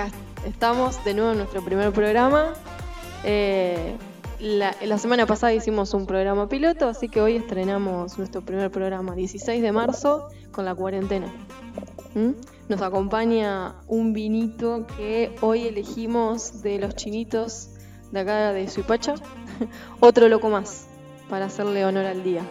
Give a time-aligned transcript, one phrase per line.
[0.00, 2.54] acá estamos de nuevo en nuestro primer programa.
[3.24, 3.96] Eh,
[4.38, 9.14] la, la semana pasada hicimos un programa piloto, así que hoy estrenamos nuestro primer programa,
[9.14, 11.26] 16 de marzo, con la cuarentena.
[12.14, 12.30] ¿Mm?
[12.68, 17.70] Nos acompaña un vinito que hoy elegimos de los chinitos
[18.10, 19.14] de acá de Suipacha.
[20.00, 20.86] Otro loco más,
[21.28, 22.42] para hacerle honor al día.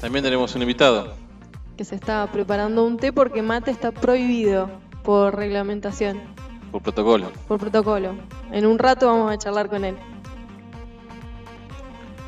[0.00, 1.14] También tenemos un invitado.
[1.76, 6.20] Que se está preparando un té porque mate está prohibido por reglamentación,
[6.70, 7.30] Por protocolo.
[7.48, 8.14] por protocolo.
[8.50, 9.96] En un rato vamos a charlar con él.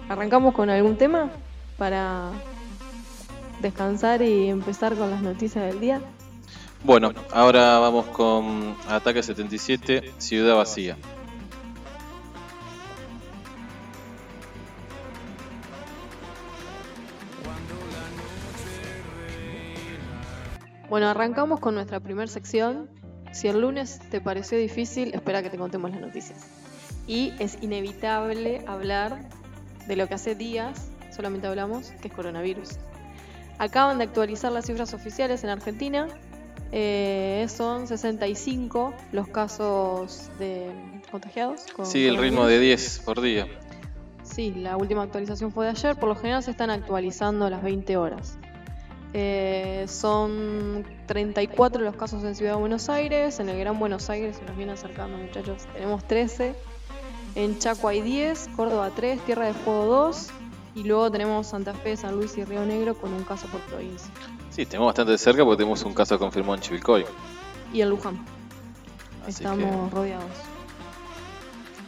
[0.09, 1.31] ¿Arrancamos con algún tema
[1.79, 2.31] para
[3.61, 6.01] descansar y empezar con las noticias del día?
[6.85, 10.97] Bueno, ahora vamos con Ataque 77, Ciudad Vacía.
[20.89, 22.89] Bueno, arrancamos con nuestra primera sección.
[23.33, 26.47] Si el lunes te pareció difícil, espera que te contemos las noticias.
[27.07, 29.29] Y es inevitable hablar
[29.87, 32.71] de lo que hace días solamente hablamos, que es coronavirus.
[33.59, 36.09] Acaban de actualizar las cifras oficiales en Argentina.
[36.73, 40.71] Eh, son 65 los casos de
[41.11, 41.67] contagiados.
[41.75, 43.47] con Sí, el ritmo de 10 por día.
[44.25, 45.97] Sí, la última actualización fue de ayer.
[45.97, 48.39] Por lo general se están actualizando a las 20 horas.
[49.17, 53.39] Eh, son 34 los casos en Ciudad de Buenos Aires.
[53.39, 55.63] En el Gran Buenos Aires se nos viene acercando, muchachos.
[55.73, 56.55] Tenemos 13.
[57.37, 58.51] En Chaco hay 10.
[58.57, 59.21] Córdoba 3.
[59.21, 60.29] Tierra de Fuego 2.
[60.75, 64.11] Y luego tenemos Santa Fe, San Luis y Río Negro con un caso por provincia.
[64.51, 67.05] Sí, tenemos bastante cerca porque tenemos un caso confirmado en Chivilcoy.
[67.73, 68.19] Y en Luján.
[69.23, 70.27] Así Estamos rodeados.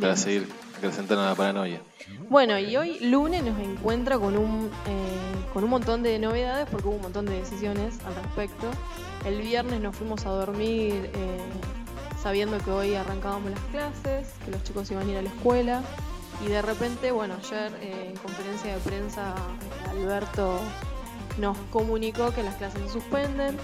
[0.00, 0.16] para Bien.
[0.16, 1.80] seguir acrecentando la paranoia.
[2.28, 6.88] Bueno, y hoy lunes nos encuentra con un, eh, con un montón de novedades porque
[6.88, 8.70] hubo un montón de decisiones al respecto.
[9.24, 11.41] El viernes nos fuimos a dormir eh,
[12.22, 15.83] sabiendo que hoy arrancábamos las clases, que los chicos iban a ir a la escuela.
[16.44, 19.34] Y de repente, bueno, ayer eh, en conferencia de prensa
[19.89, 20.61] Alberto
[21.39, 23.56] nos comunicó que las clases se suspenden.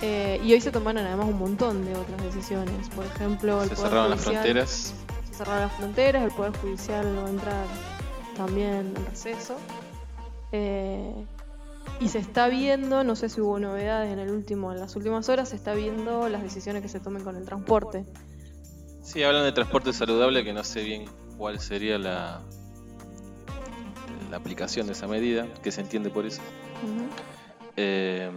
[0.00, 2.88] Eh, y hoy se tomaron además un montón de otras decisiones.
[2.88, 4.94] Por ejemplo, el Se Poder cerraron las fronteras.
[5.32, 7.66] Se cerraron las fronteras, el Poder Judicial va a entrar
[8.36, 9.56] también en receso.
[10.52, 11.24] Eh,
[12.00, 15.28] y se está viendo, no sé si hubo novedades en el último, en las últimas
[15.28, 18.04] horas, se está viendo las decisiones que se tomen con el transporte.
[19.02, 21.06] Sí, hablan de transporte saludable, que no sé bien
[21.38, 22.42] cuál sería la,
[24.30, 26.42] la aplicación de esa medida, que se entiende por eso.
[27.76, 28.30] Eh,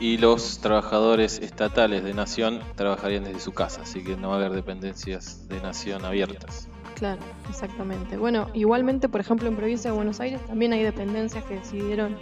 [0.00, 4.38] y los trabajadores estatales de Nación trabajarían desde su casa, así que no va a
[4.38, 6.68] haber dependencias de Nación abiertas.
[6.94, 8.16] Claro, exactamente.
[8.16, 12.16] Bueno, igualmente, por ejemplo, en provincia de Buenos Aires también hay dependencias que decidieron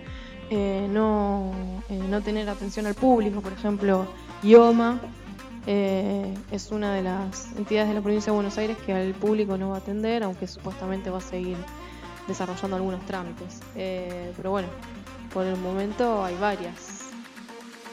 [0.50, 1.52] eh, no,
[1.88, 3.40] eh, no tener atención al público.
[3.40, 4.06] Por ejemplo,
[4.42, 5.00] IOMA
[5.66, 9.56] eh, es una de las entidades de la provincia de Buenos Aires que al público
[9.56, 11.56] no va a atender, aunque supuestamente va a seguir
[12.26, 13.60] desarrollando algunos trámites.
[13.76, 14.68] Eh, pero bueno,
[15.32, 17.01] por el momento hay varias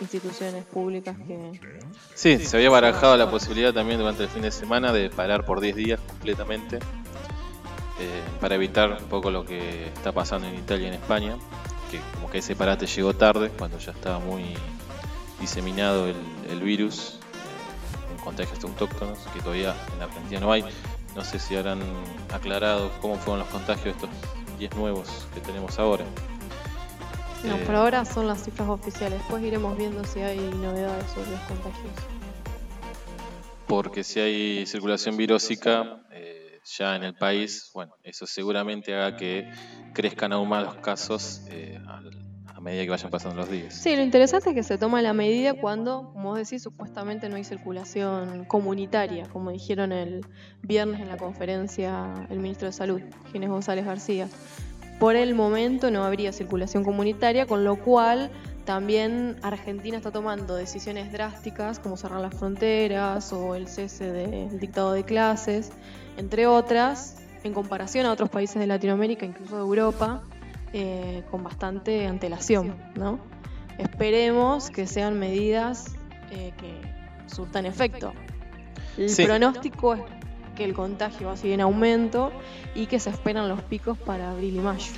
[0.01, 1.59] instituciones públicas que...
[2.15, 5.59] Sí, se había barajado la posibilidad también durante el fin de semana de parar por
[5.59, 6.79] 10 días completamente
[7.99, 11.37] eh, para evitar un poco lo que está pasando en Italia y en España,
[11.91, 14.55] que como que ese parate llegó tarde, cuando ya estaba muy
[15.41, 20.63] diseminado el, virus eh, en contagios autóctonos, que todavía en Argentina no hay.
[21.13, 21.81] No sé si habrán
[22.31, 24.09] aclarado cómo fueron los contagios de estos
[24.59, 26.05] 10 nuevos que tenemos ahora.
[27.43, 29.19] No, Eh, por ahora son las cifras oficiales.
[29.19, 31.93] Después iremos viendo si hay novedades sobre los contagios.
[33.67, 39.47] porque si hay circulación virósica eh, ya en el país, bueno, eso seguramente haga que
[39.93, 42.09] crezcan aún más los casos eh, al-
[42.55, 43.75] a medida que vayan pasando los días.
[43.75, 47.35] Sí, lo interesante es que se toma la medida cuando, como vos decís, supuestamente no
[47.35, 50.25] hay circulación comunitaria, como dijeron el
[50.63, 53.01] viernes en la conferencia el ministro de Salud,
[53.31, 54.27] Ginés González García.
[54.99, 58.29] Por el momento no habría circulación comunitaria, con lo cual
[58.65, 64.91] también Argentina está tomando decisiones drásticas como cerrar las fronteras o el cese del dictado
[64.91, 65.71] de clases,
[66.17, 70.21] entre otras, en comparación a otros países de Latinoamérica, incluso de Europa,
[70.73, 73.19] eh, con bastante antelación, ¿no?
[73.77, 75.93] Esperemos que sean medidas
[76.31, 76.81] eh, que
[77.33, 78.13] surtan efecto.
[78.97, 79.23] El Sí.
[79.25, 80.01] pronóstico es
[80.59, 82.33] que el contagio va a seguir en aumento
[82.75, 84.91] y que se esperan los picos para abril y mayo.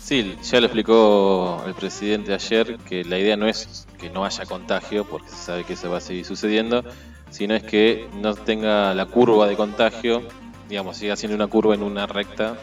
[0.00, 4.46] Sí, ya lo explicó el presidente ayer, que la idea no es que no haya
[4.46, 6.84] contagio, porque se sabe que eso va a seguir sucediendo,
[7.30, 10.22] sino es que no tenga la curva de contagio,
[10.68, 12.56] digamos, siga siendo una curva en una recta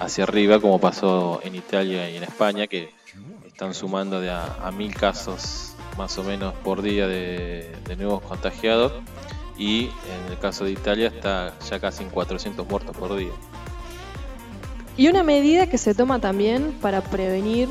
[0.00, 2.90] hacia arriba, como pasó en Italia y en España, que
[3.46, 8.92] están sumando de a, mil casos más o menos por día de nuevos contagiados
[9.56, 13.32] y en el caso de Italia está ya casi en 400 muertos por día.
[14.96, 17.68] Y una medida que se toma también para prevenir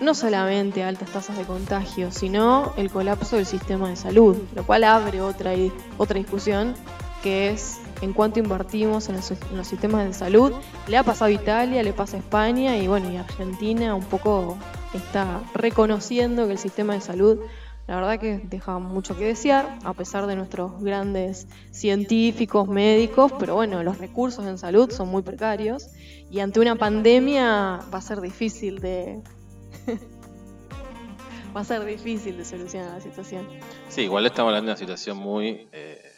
[0.00, 4.84] no solamente altas tasas de contagio, sino el colapso del sistema de salud, lo cual
[4.84, 5.52] abre otra,
[5.98, 6.74] otra discusión
[7.22, 10.52] que es en cuánto invertimos en los, sistemas de salud.
[10.88, 14.58] Le ha pasado a Italia, le pasa a España y bueno, y Argentina un poco
[14.92, 17.38] está reconociendo que el sistema de salud
[17.86, 23.56] la verdad que deja mucho que desear, a pesar de nuestros grandes científicos, médicos, pero
[23.56, 25.88] bueno, los recursos en salud son muy precarios
[26.30, 29.22] y ante una pandemia va a ser difícil de...
[31.56, 33.46] va a ser difícil de solucionar la situación.
[33.88, 36.12] Sí, igual estamos hablando de una situación muy eh,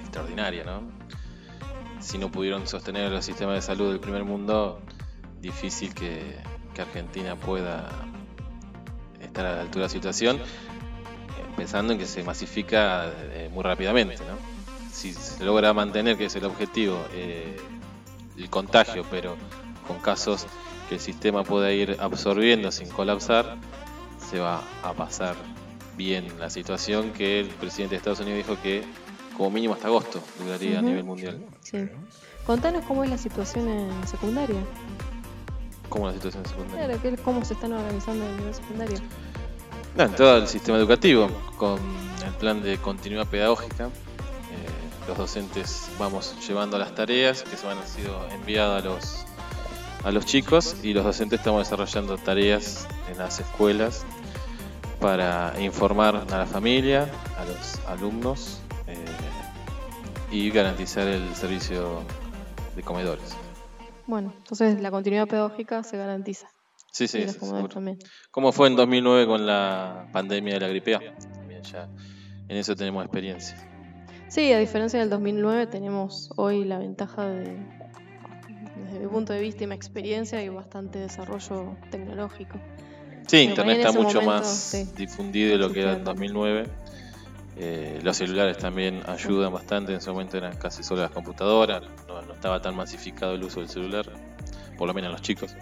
[0.00, 0.82] extraordinaria, ¿no?
[2.00, 4.80] Si no pudieron sostener los sistemas de salud del primer mundo,
[5.40, 6.36] difícil que,
[6.74, 7.88] que Argentina pueda
[9.20, 10.40] estar a la altura de la situación
[11.58, 14.22] pensando en que se masifica eh, muy rápidamente.
[14.24, 14.38] ¿no?
[14.92, 17.56] Si se logra mantener, que es el objetivo, eh,
[18.36, 19.36] el contagio, pero
[19.86, 20.46] con casos
[20.88, 23.56] que el sistema pueda ir absorbiendo sin colapsar,
[24.30, 25.34] se va a pasar
[25.96, 28.84] bien la situación que el presidente de Estados Unidos dijo que
[29.36, 31.44] como mínimo hasta agosto duraría a nivel mundial.
[31.62, 31.88] Sí.
[32.46, 34.60] Contanos cómo es la situación en secundaria.
[35.88, 36.98] ¿Cómo la situación en secundaria?
[36.98, 38.98] Claro, ¿cómo se están organizando en nivel secundario?
[40.04, 41.80] En todo el sistema educativo, con
[42.24, 43.86] el plan de continuidad pedagógica.
[43.86, 43.90] Eh,
[45.08, 49.26] los docentes vamos llevando las tareas que se van sido enviadas a los,
[50.04, 54.06] a los chicos y los docentes estamos desarrollando tareas en las escuelas
[55.00, 59.04] para informar a la familia, a los alumnos eh,
[60.30, 62.02] y garantizar el servicio
[62.76, 63.34] de comedores.
[64.06, 66.48] Bueno, entonces la continuidad pedagógica se garantiza.
[66.90, 67.38] Sí, sí, sí
[68.30, 71.00] ¿Cómo fue en 2009 con la pandemia de la gripe A?
[71.34, 71.88] También ya
[72.48, 73.56] en eso tenemos experiencia.
[74.28, 77.58] Sí, a diferencia del 2009 tenemos hoy la ventaja de,
[78.76, 82.58] desde mi punto de vista y mi experiencia, y bastante desarrollo tecnológico.
[83.26, 86.64] Sí, Internet está mucho más difundido de lo que era en 2009.
[87.60, 92.22] Eh, los celulares también ayudan bastante, en ese momento eran casi solo las computadoras, no,
[92.22, 94.06] no estaba tan masificado el uso del celular,
[94.76, 95.56] por lo menos los chicos.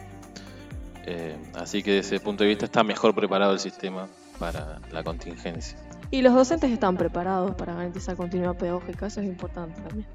[1.06, 4.08] Eh, así que desde ese punto de vista está mejor preparado el sistema
[4.38, 5.78] para la contingencia.
[6.10, 10.06] Y los docentes están preparados para garantizar continuidad pedagógica, eso es importante también.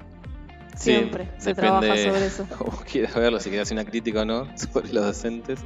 [0.76, 2.46] Siempre se trabaja sobre eso.
[2.58, 5.60] Como quieras verlo, si quieres hacer una crítica o no sobre los docentes.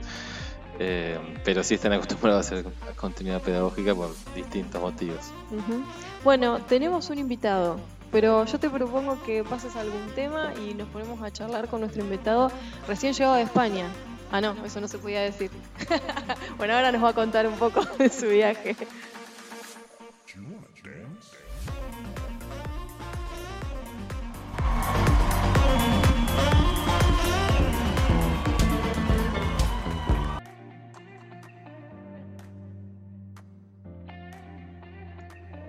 [0.79, 5.33] Eh, pero sí están acostumbrados a hacer continuidad pedagógica por distintos motivos.
[6.23, 7.81] Bueno, tenemos un invitado,
[8.13, 12.03] pero yo te propongo que pases algún tema y nos ponemos a charlar con nuestro
[12.03, 12.51] invitado
[12.87, 13.87] recién llegado de España.
[14.31, 15.51] Ah, no, eso no se podía decir.
[16.59, 18.77] bueno, ahora nos va a contar un poco de su viaje.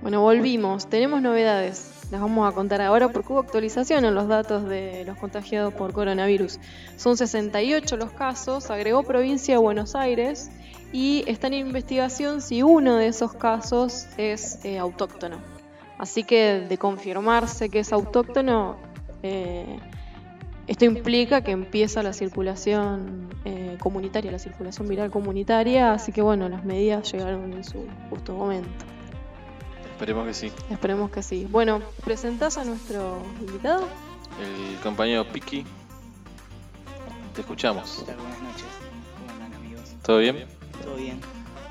[0.02, 0.90] Bueno, volvimos.
[0.90, 5.18] Tenemos novedades las vamos a contar ahora porque hubo actualización en los datos de los
[5.18, 6.60] contagiados por coronavirus.
[6.96, 10.50] Son 68 los casos, agregó provincia Buenos Aires
[10.94, 15.38] y está en investigación si uno de esos casos es eh, autóctono.
[15.98, 18.78] Así que de confirmarse que es autóctono,
[19.24, 19.80] eh,
[20.68, 26.48] esto implica que empieza la circulación eh, comunitaria, la circulación viral comunitaria, así que bueno,
[26.50, 28.97] las medidas llegaron en su justo momento.
[29.98, 30.52] Esperemos que sí.
[30.70, 31.48] Esperemos que sí.
[31.50, 33.88] Bueno, ¿presentás a nuestro invitado?
[34.40, 35.66] El compañero Piki.
[37.34, 38.04] Te escuchamos.
[38.06, 38.68] Buenas noches.
[39.18, 39.96] ¿Cómo andan amigos?
[40.04, 40.46] ¿Todo bien?
[40.84, 41.20] Todo bien.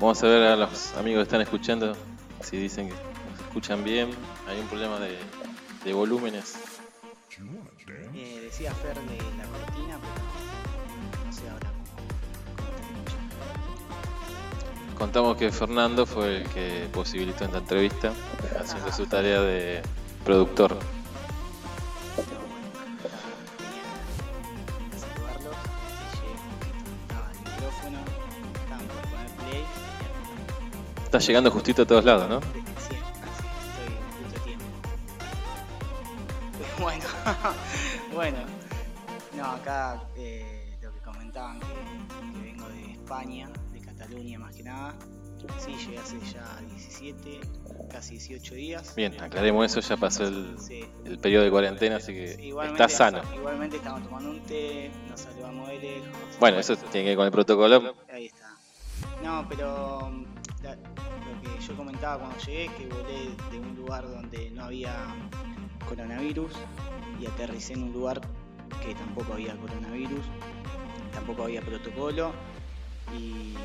[0.01, 1.95] Vamos a ver a los amigos que están escuchando
[2.41, 4.09] si dicen que nos escuchan bien.
[4.49, 5.17] Hay un problema de,
[5.85, 6.57] de volúmenes.
[8.13, 9.99] Eh, decía Fer de la cortina,
[14.97, 18.13] Contamos que Fernando fue el que posibilitó esta entrevista,
[18.59, 19.83] haciendo su tarea de
[20.25, 20.75] productor.
[31.03, 32.39] Está llegando justito a todos lados, ¿no?
[36.79, 37.05] Bueno,
[38.13, 38.37] bueno,
[39.35, 43.49] no, acá eh, lo que comentaban que vengo de España,
[43.97, 44.95] Cataluña más que nada.
[45.59, 47.39] Sí, llegué hace ya 17,
[47.91, 48.95] casi 18 días.
[48.95, 50.55] Bien, aclaremos eso, ya pasó el,
[51.05, 53.21] el periodo de cuarentena, así que está sano.
[53.35, 56.09] Igualmente estamos tomando un té, nos saludamos de lejos.
[56.39, 57.95] Bueno, eso tiene que ver con el protocolo.
[58.11, 58.55] Ahí está.
[59.23, 60.11] No, pero
[60.63, 64.63] la- lo que yo comentaba cuando llegué es que volé de un lugar donde no
[64.65, 65.15] había
[65.87, 66.51] coronavirus
[67.21, 68.21] y aterricé en un lugar
[68.83, 70.25] que tampoco había coronavirus,
[71.13, 72.31] tampoco había protocolo
[73.15, 73.55] y,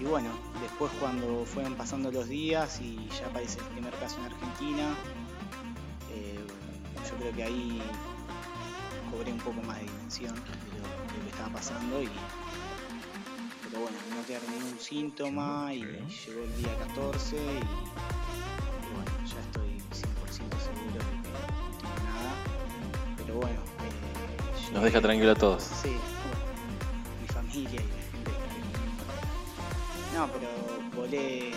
[0.00, 0.30] y bueno,
[0.60, 4.94] después cuando fueron pasando los días y ya aparece el primer caso en Argentina,
[6.12, 6.38] eh,
[7.08, 7.82] yo creo que ahí
[9.10, 12.08] cobré un poco más de dimensión de lo, de lo que estaba pasando y
[13.70, 17.42] pero bueno, no quedar ningún síntoma y llegó el día 14 y, y
[18.94, 22.32] bueno, ya estoy 100% seguro de que no tengo nada.
[23.18, 25.62] Pero bueno, eh, Nos deja tranquilo a todos.
[25.62, 25.96] Sí,
[27.58, 28.32] y la gente.
[30.14, 30.48] No, pero
[30.94, 31.50] volé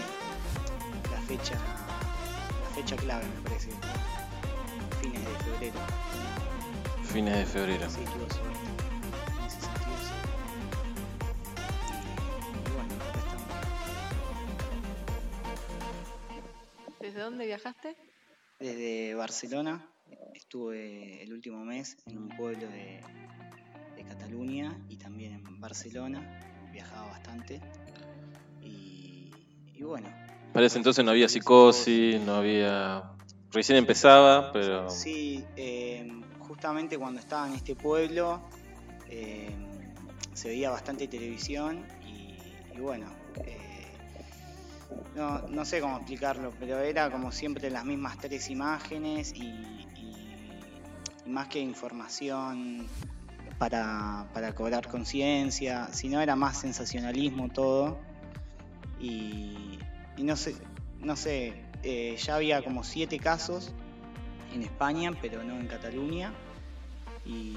[1.11, 3.69] la fecha, la fecha clave me parece,
[5.01, 5.79] fines de febrero.
[7.03, 7.89] Fines de febrero.
[7.89, 8.59] Sí, tuve suerte.
[9.37, 10.13] En ese sentido, sí.
[12.55, 13.47] Y, y bueno, acá estamos.
[16.99, 17.97] ¿Desde dónde viajaste?
[18.59, 19.87] Desde Barcelona
[20.35, 23.01] estuve el último mes en un pueblo de
[24.15, 26.21] Cataluña y también en Barcelona.
[26.71, 27.61] Viajaba bastante.
[28.61, 29.31] Y,
[29.73, 30.09] y bueno,
[30.53, 33.03] Para ese entonces no había psicosis, no había...
[33.51, 34.89] Recién empezaba, pero...
[34.89, 36.07] Sí, eh,
[36.39, 38.41] justamente cuando estaba en este pueblo
[39.09, 39.53] eh,
[40.33, 42.37] se veía bastante televisión y,
[42.73, 43.07] y bueno,
[43.45, 43.91] eh,
[45.15, 49.41] no, no sé cómo explicarlo, pero era como siempre las mismas tres imágenes y,
[49.97, 50.81] y-
[51.25, 52.87] y más que información
[53.61, 57.99] para, para cobrar conciencia, sino era más sensacionalismo todo
[58.99, 59.77] y,
[60.17, 60.55] no sé,
[60.99, 61.53] no sé,
[61.83, 63.71] eh, ya había como siete casos
[64.51, 66.33] en España, pero no en Cataluña.
[67.23, 67.55] Y,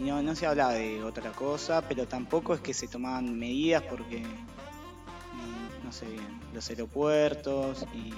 [0.00, 4.18] no, no se hablaba de otra cosa, pero tampoco es que se tomaban medidas porque,
[4.18, 8.12] mm, no sé bien, los aeropuertos y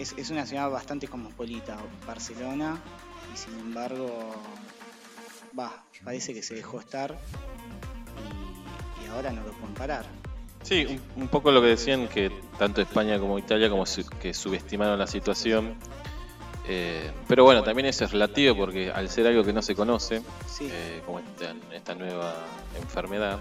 [0.00, 2.80] es, es una ciudad bastante cosmopolita, Barcelona,
[3.34, 4.32] y sin embargo,
[5.58, 7.18] va, parece que se dejó estar
[9.00, 10.04] y, y ahora no lo pueden parar.
[10.62, 10.84] Sí,
[11.16, 14.98] un, un poco lo que decían que tanto España como Italia como su- que subestimaron
[14.98, 15.74] la situación.
[16.68, 20.22] Eh, pero bueno, también eso es relativo porque al ser algo que no se conoce,
[20.46, 22.34] Sí, eh, como esta, esta nueva
[22.80, 23.40] enfermedad,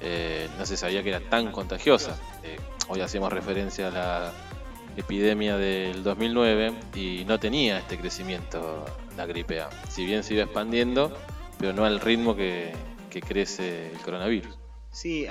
[0.00, 2.18] eh, no se sabía que era tan contagiosa.
[2.42, 4.32] Eh, hoy hacemos referencia a la
[4.96, 8.84] epidemia del 2009 y no tenía este crecimiento
[9.16, 9.70] la gripe A.
[9.88, 11.16] Si bien se iba expandiendo,
[11.58, 12.72] pero no al ritmo que,
[13.10, 14.58] que crece el coronavirus.
[14.90, 15.26] Sí,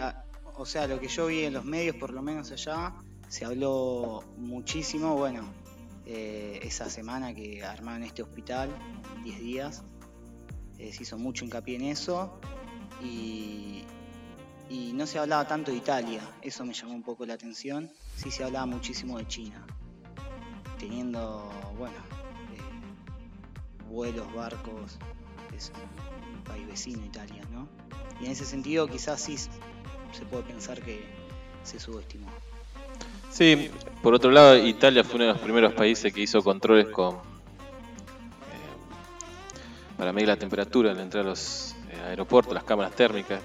[0.55, 2.93] o sea, lo que yo vi en los medios, por lo menos allá,
[3.27, 5.43] se habló muchísimo, bueno,
[6.05, 8.69] eh, esa semana que armaron este hospital,
[9.23, 9.83] 10 días,
[10.77, 12.39] eh, se hizo mucho hincapié en eso
[13.03, 13.83] y,
[14.69, 18.29] y no se hablaba tanto de Italia, eso me llamó un poco la atención, sí
[18.29, 19.65] se hablaba muchísimo de China,
[20.77, 21.97] teniendo, bueno,
[22.53, 24.99] eh, vuelos, barcos,
[25.57, 25.71] es
[26.35, 27.67] un país vecino Italia, ¿no?
[28.21, 31.03] Y en ese sentido quizás sí se puede pensar que
[31.63, 32.27] se subestimó.
[33.31, 33.71] Sí,
[34.03, 37.19] por otro lado, Italia fue uno de los primeros países que hizo controles con eh,
[39.97, 43.41] para medir la temperatura al entrar a los eh, aeropuertos, las cámaras térmicas,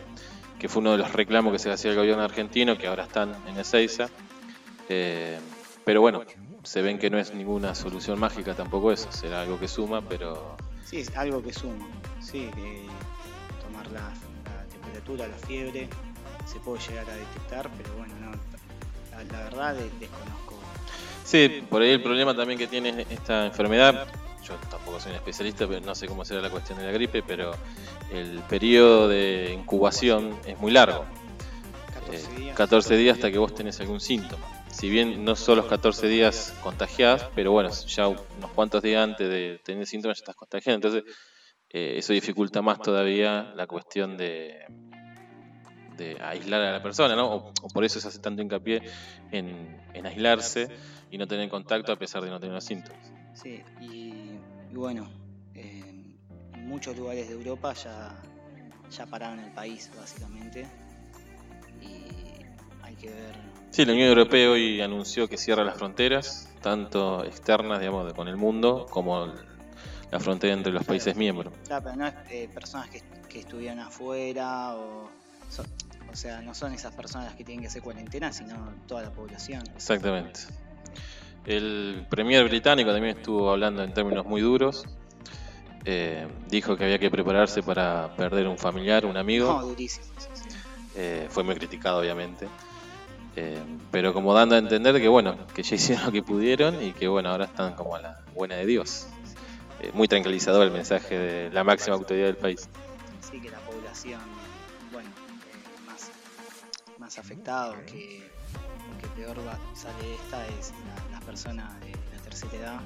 [0.59, 3.35] que fue uno de los reclamos que se hacía al gobierno argentino, que ahora están
[3.47, 4.09] en Ezeiza.
[4.89, 5.39] Eh,
[5.85, 6.23] pero bueno,
[6.63, 10.57] se ven que no es ninguna solución mágica tampoco eso, será algo que suma, pero
[10.85, 11.87] Sí, es algo que suma,
[12.21, 12.87] sí, que
[13.63, 15.89] tomar la, la temperatura, la fiebre,
[16.47, 20.55] se puede llegar a detectar, pero bueno, no, la, la verdad de- desconozco.
[21.25, 24.07] Sí, por ahí el problema también que tiene esta enfermedad,
[24.47, 27.23] yo tampoco soy un especialista, pero no sé cómo será la cuestión de la gripe,
[27.23, 27.53] pero
[28.13, 31.05] el periodo de incubación es muy largo.
[31.95, 32.57] 14 Eh, días.
[32.57, 34.47] 14 días hasta que vos tenés algún síntoma.
[34.71, 39.29] Si bien no son los 14 días contagiadas, pero bueno, ya unos cuantos días antes
[39.29, 40.89] de tener síntomas ya estás contagiando.
[40.89, 41.15] Entonces,
[41.71, 44.65] eh, eso dificulta más todavía la cuestión de,
[45.97, 47.33] de aislar a la persona, ¿no?
[47.33, 48.83] O, o por eso se hace tanto hincapié
[49.31, 50.69] en, en aislarse
[51.11, 53.13] y no tener contacto a pesar de no tener los síntomas.
[53.35, 54.34] Sí, y,
[54.75, 55.09] y bueno,
[55.55, 56.17] en
[56.67, 58.13] muchos lugares de Europa ya,
[58.91, 60.67] ya pararon el país, básicamente.
[61.81, 62.43] Y
[62.83, 63.37] hay que ver.
[63.71, 68.37] Sí, la Unión Europea hoy anunció que cierra las fronteras, tanto externas, digamos, con el
[68.37, 69.33] mundo, como
[70.11, 71.55] la frontera entre los países miembros.
[71.67, 75.09] Claro, pero no es eh, personas que, que estuvieron afuera o.
[75.51, 75.67] son-
[76.11, 79.11] o sea, no son esas personas las que tienen que hacer cuarentena, sino toda la
[79.11, 79.63] población.
[79.75, 80.41] Exactamente.
[81.47, 84.85] El premier británico también estuvo hablando en términos muy duros.
[85.85, 89.53] Eh, dijo que había que prepararse para perder un familiar, un amigo.
[89.53, 90.07] No, durísimo.
[90.97, 92.49] Eh, fue muy criticado, obviamente.
[93.37, 93.61] Eh,
[93.91, 97.09] pero como dando a entender que bueno, que ya hicieron lo que pudieron y que
[97.09, 99.09] bueno, ahora están como a la buena de Dios.
[99.81, 102.69] Eh, muy tranquilizador el mensaje de la máxima autoridad del país.
[103.29, 104.21] Sí, que la población,
[104.93, 106.11] bueno, eh, más,
[106.99, 108.31] más afectado, que,
[109.01, 110.73] que peor va, sale esta es
[111.11, 112.81] la, personas de la tercera edad.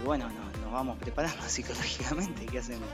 [0.00, 2.88] Y bueno, nos, vamos preparando psicológicamente, ¿qué hacemos?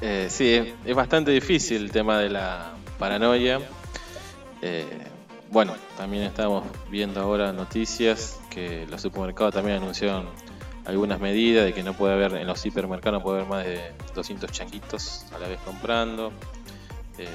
[0.00, 3.60] Eh, sí, es, es bastante difícil el tema de la paranoia.
[4.62, 4.86] Eh,
[5.50, 10.28] bueno, también estamos viendo ahora noticias que los supermercados también anunciaron
[10.84, 13.92] algunas medidas de que no puede haber, en los hipermercados no puede haber más de
[14.14, 16.32] 200 changuitos a la vez comprando.
[17.18, 17.26] Eh,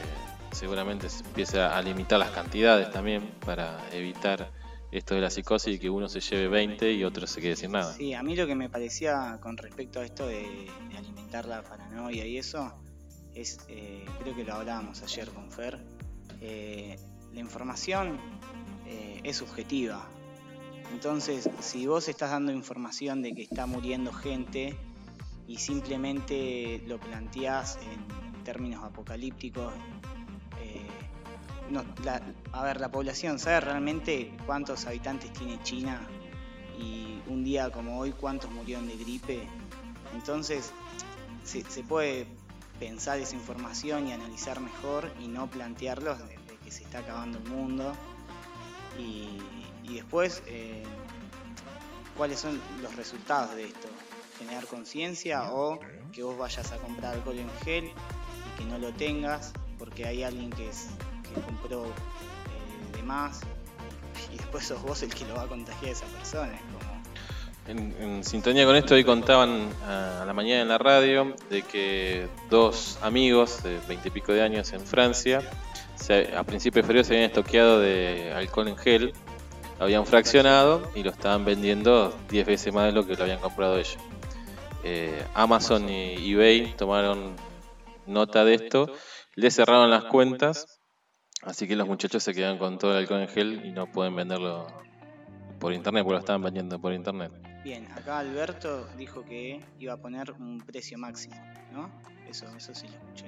[0.52, 4.50] seguramente se empieza a limitar las cantidades también para evitar
[4.92, 7.72] esto de la psicosis y que uno se lleve 20 y otro se quede sin
[7.72, 7.94] nada.
[7.94, 11.64] Sí, a mí lo que me parecía con respecto a esto de, de alimentar la
[11.64, 12.74] paranoia y eso,
[13.34, 15.80] es, eh, creo que lo hablábamos ayer con Fer,
[16.42, 16.98] eh,
[17.34, 18.20] la información
[18.86, 20.08] eh, es subjetiva.
[20.92, 24.76] Entonces, si vos estás dando información de que está muriendo gente
[25.48, 29.74] y simplemente lo planteás en términos apocalípticos,
[31.72, 32.22] no, la-
[32.54, 36.00] a ver, la población sabe realmente cuántos habitantes tiene China
[36.78, 39.48] y un día como hoy cuántos murieron de gripe.
[40.14, 40.72] Entonces,
[41.44, 42.28] se, se puede
[42.80, 47.38] pensar esa información y analizar mejor y no plantearlos de, de que se está acabando
[47.38, 47.94] el mundo.
[49.00, 49.38] Y,
[49.84, 50.84] y después, eh,
[52.18, 53.88] ¿cuáles son los resultados de esto?
[54.40, 55.80] Generar conciencia o
[56.12, 60.24] que vos vayas a comprar alcohol en gel y que no lo tengas porque hay
[60.24, 60.88] alguien que, es,
[61.34, 63.42] que compró eh, de más
[64.32, 66.60] y después sos vos el que lo va a contagiar a esa persona.
[67.68, 72.98] En, sintonía con esto, hoy contaban a la mañana en la radio de que dos
[73.02, 75.42] amigos de 20 y pico de años en Francia,
[76.36, 79.14] a principios de febrero se habían estoqueado de alcohol en gel,
[79.78, 83.40] lo habían fraccionado y lo estaban vendiendo 10 veces más de lo que lo habían
[83.40, 83.98] comprado ellos.
[84.84, 87.36] Eh, Amazon y eBay tomaron
[88.08, 88.92] nota de esto,
[89.36, 90.81] le cerraron las cuentas,
[91.44, 94.16] así que los muchachos se quedan con todo el alcohol en gel y no pueden
[94.16, 94.68] venderlo
[95.60, 97.32] por internet, porque lo estaban vendiendo por internet.
[97.64, 101.36] Bien, acá Alberto dijo que iba a poner un precio máximo,
[101.72, 101.92] ¿no?
[102.28, 103.28] Eso, eso sí lo escuché.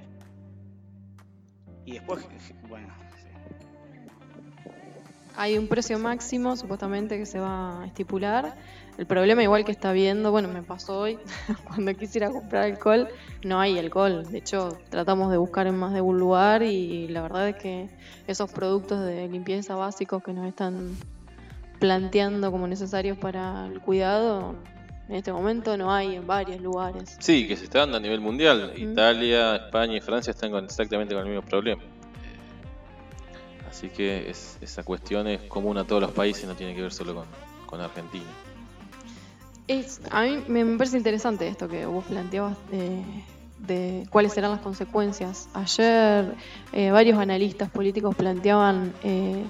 [1.86, 2.26] Y después,
[2.67, 3.28] bueno, sí.
[5.36, 8.56] Hay un precio máximo supuestamente que se va a estipular.
[8.97, 11.17] El problema igual que está viendo, bueno, me pasó hoy,
[11.65, 13.08] cuando quisiera comprar alcohol,
[13.43, 14.23] no hay alcohol.
[14.29, 17.89] De hecho, tratamos de buscar en más de un lugar y la verdad es que
[18.27, 20.95] esos productos de limpieza básicos que nos están
[21.79, 24.56] planteando como necesarios para el cuidado,
[25.10, 27.17] en este momento no hay en varios lugares.
[27.19, 28.73] Sí, que se está dando a nivel mundial.
[28.77, 28.91] Mm.
[28.91, 31.82] Italia, España y Francia están con exactamente con el mismo problema.
[31.82, 31.88] Eh,
[33.69, 36.93] Así que es- esa cuestión es común a todos los países, no tiene que ver
[36.93, 37.25] solo con,
[37.65, 38.25] con Argentina.
[39.67, 45.47] Es, a mí me parece interesante esto que vos planteabas de, cuáles serán las consecuencias.
[45.54, 46.36] Ayer
[46.73, 49.45] eh, varios analistas políticos planteaban eh,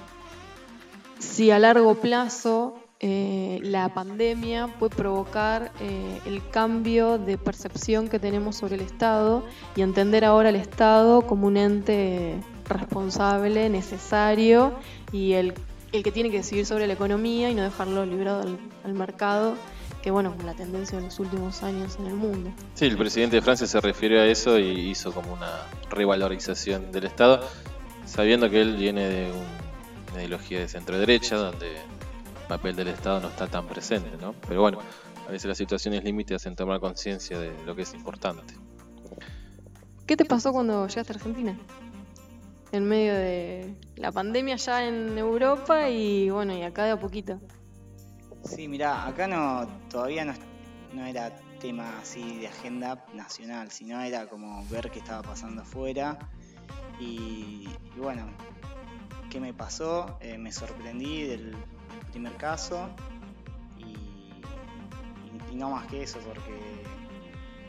[1.18, 8.56] si a largo plazo eh, la pandemia puede provocar el cambio de percepción que tenemos
[8.56, 12.36] sobre el Estado y entender ahora al Estado como un ente
[12.68, 14.74] responsable, necesario
[15.10, 15.54] y el,
[15.90, 19.56] que tiene que decidir sobre la economía y no dejarlo librado al mercado,
[20.04, 22.50] que bueno, la tendencia de los últimos años en el mundo.
[22.74, 27.04] Sí, el presidente de Francia se refirió a eso y hizo como una revalorización del
[27.04, 27.40] Estado,
[28.04, 32.88] sabiendo que él viene de un- una ideología de centro derecha, donde el papel del
[32.88, 34.34] Estado no está tan presente, ¿no?
[34.46, 34.78] Pero bueno,
[35.26, 38.52] a veces las situaciones límite hacen tomar conciencia de lo que es importante.
[40.06, 41.58] ¿Qué te pasó cuando llegaste a Argentina?
[42.72, 47.40] En medio de la pandemia ya en Europa y bueno, y acá de a poquito.
[48.44, 50.24] Sí, mirá, acá no, todavía
[50.92, 56.18] no, era tema así de agenda nacional, sino era como ver qué estaba pasando afuera.
[57.00, 58.26] Y, y bueno,
[59.30, 60.16] ¿qué me pasó?
[60.20, 61.56] Eh, me sorprendí del,
[62.12, 62.88] primer caso
[63.78, 66.84] y, y- y no más que eso, porque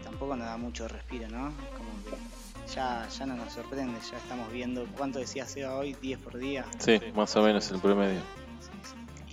[0.04, 1.52] tampoco nos da mucho respiro, ¿no?
[1.76, 5.96] Como que ya, ya no nos sorprende, ya estamos viendo, ¿cuánto decía Seba hoy?
[6.00, 6.66] 10 por día.
[6.78, 8.22] Sí, más o menos el promedio.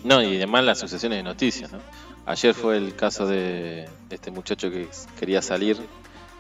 [0.05, 1.79] No, y además las sucesiones de noticias, ¿no?
[2.27, 4.88] Ayer fue el caso de este muchacho que
[5.19, 5.77] quería salir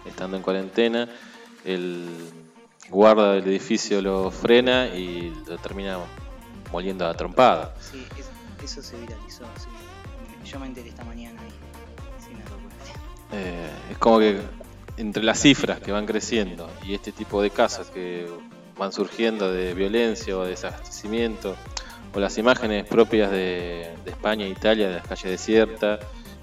[0.04, 1.08] estando en cuarentena.
[1.64, 2.06] El
[2.88, 5.98] guarda del edificio lo frena y lo termina
[6.72, 7.74] moliendo a trompada.
[7.80, 8.30] Sí, es-
[8.64, 9.68] eso se viralizó, sí.
[10.50, 12.74] Yo me enteré esta mañana y sí, locura.
[13.32, 14.40] Eh, es como que
[14.96, 18.28] entre las cifras que van creciendo y este tipo de casos que
[18.76, 21.56] van surgiendo de violencia o de desabastecimiento,
[22.14, 26.00] o las imágenes propias de, España e Italia, de las calles desiertas,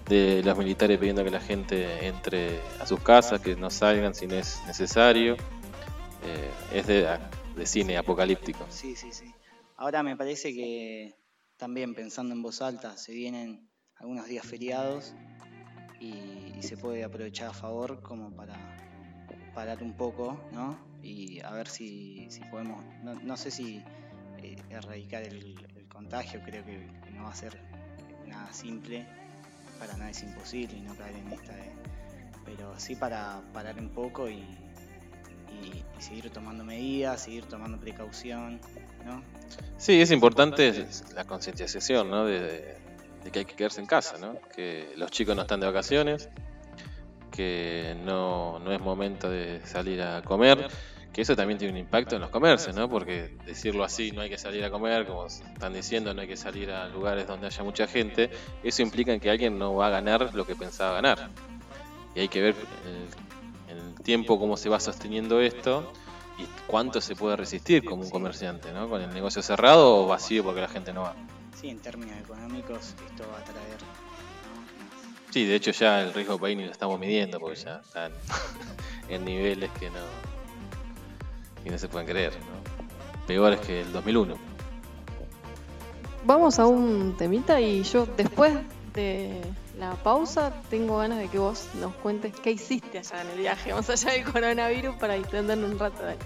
[0.08, 4.28] de los militares pidiendo que la gente entre a sus casas, que no salgan si
[4.28, 5.36] no es necesario.
[6.24, 7.08] Eh, es de,
[7.56, 8.66] de cine apocalíptico.
[8.70, 9.34] Sí, sí, sí.
[9.78, 11.16] Ahora me parece que
[11.60, 15.14] también pensando en voz alta, se vienen algunos días feriados
[16.00, 18.54] y, se puede aprovechar a favor como para
[19.54, 20.78] parar un poco, ¿no?
[21.02, 23.82] Y a ver si, podemos, no, sé si
[24.44, 25.56] eh, erradicar el,
[25.90, 27.60] contagio, creo que, no va a ser
[28.26, 29.06] nada simple,
[29.80, 31.54] para nada es imposible y no caer en esta,
[32.46, 34.46] pero sí para parar un poco y,
[35.62, 38.62] y, seguir tomando medidas, seguir tomando precaución,
[39.06, 39.22] ¿no?
[39.78, 42.26] Sí, es importante la concientización, ¿no?
[42.26, 42.78] De,
[43.32, 44.38] que hay que quedarse en casa, ¿no?
[44.56, 46.30] Que los chicos no están de vacaciones,
[47.32, 50.68] que no, no es momento de salir a comer,
[51.14, 52.90] que eso también tiene un impacto en los comercios, ¿no?
[52.90, 56.38] Porque decirlo así, no hay que salir a comer, como están diciendo, no hay que
[56.38, 58.30] salir a lugares donde haya mucha gente,
[58.64, 61.30] eso implica que alguien no va a ganar lo que pensaba ganar.
[62.16, 62.56] Y hay que ver
[64.04, 65.94] tiempo cómo se va sosteniendo esto
[66.38, 68.90] y cuánto se puede resistir como un comerciante, ¿no?
[68.90, 71.16] Con el negocio cerrado o vacío porque la gente no va.
[71.60, 73.78] Sí, en términos económicos esto va a traer.
[75.30, 78.14] Sí, de hecho ya el riesgo país ni lo estamos midiendo porque ya están
[79.10, 80.00] en niveles que no,
[81.64, 83.28] que no se pueden creer, ¿no?
[83.28, 84.36] Peores que el 2001.
[86.26, 88.54] Vamos a un temita y yo después
[88.94, 89.42] de
[89.78, 93.74] la pausa, tengo ganas de que vos nos cuentes qué hiciste allá en el viaje,
[93.74, 96.18] más allá del coronavirus, para distender un rato de ahí.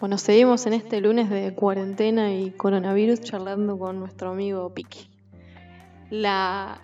[0.00, 5.10] Bueno, seguimos en este lunes de cuarentena y coronavirus charlando con nuestro amigo Piki.
[6.10, 6.80] La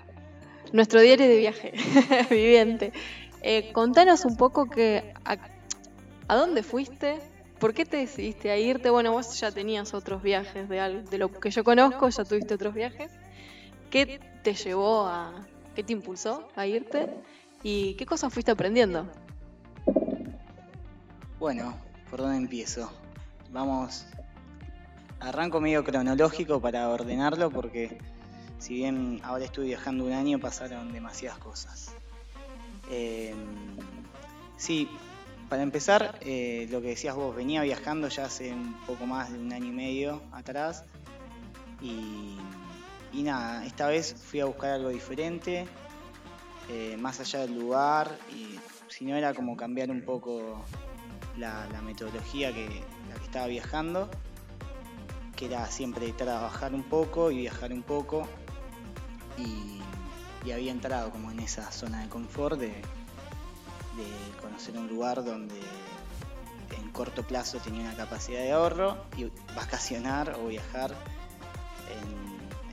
[0.72, 1.74] nuestro diario de viaje
[2.30, 2.92] viviente.
[3.40, 5.38] Eh, contanos un poco que a,
[6.34, 7.20] dónde fuiste,
[7.60, 8.90] por qué te decidiste a irte.
[8.90, 12.74] Bueno, vos ya tenías otros viajes de, de lo que yo conozco, ya tuviste otros
[12.74, 13.12] viajes.
[13.90, 15.46] ¿Qué te llevó a,
[15.76, 17.08] qué te impulsó a irte
[17.62, 19.06] y qué cosas fuiste aprendiendo?
[21.38, 21.76] Bueno,
[22.10, 22.90] ¿por dónde empiezo?
[23.54, 24.04] Vamos,
[25.20, 27.98] arranco medio cronológico para ordenarlo porque
[28.58, 31.94] si bien ahora estuve viajando un año, pasaron demasiadas cosas.
[32.90, 33.36] Em,
[34.56, 34.88] sí,
[35.48, 39.38] para empezar, eh, lo que decías vos, venía viajando ya hace un poco más de
[39.38, 40.84] un año y medio atrás
[41.80, 42.36] y,
[43.12, 45.68] nada, esta vez fui a buscar algo diferente,
[46.70, 50.64] eh, más allá del lugar y si no era como cambiar un poco
[51.36, 52.82] la, metodología que,
[53.14, 54.10] que estaba viajando,
[55.36, 58.26] que era siempre trabajar un poco y viajar un poco
[59.36, 59.80] y,
[60.52, 62.74] había entrado como en esa zona de confort de,
[64.42, 65.58] conocer un lugar donde
[66.78, 70.94] en corto plazo tenía una capacidad de ahorro y vacacionar o viajar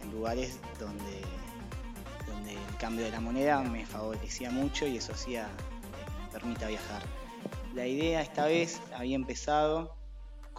[0.03, 1.21] en, lugares donde,
[2.51, 7.01] el cambio de la moneda me favorecía mucho y eso hacía me permita viajar.
[7.73, 9.95] La idea esta vez había empezado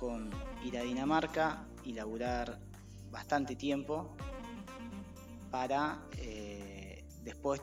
[0.02, 0.30] con
[0.64, 2.58] ir a Dinamarca y laburar
[3.12, 4.16] bastante tiempo
[5.48, 7.62] para eh, después,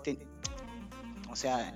[1.29, 1.75] o sea,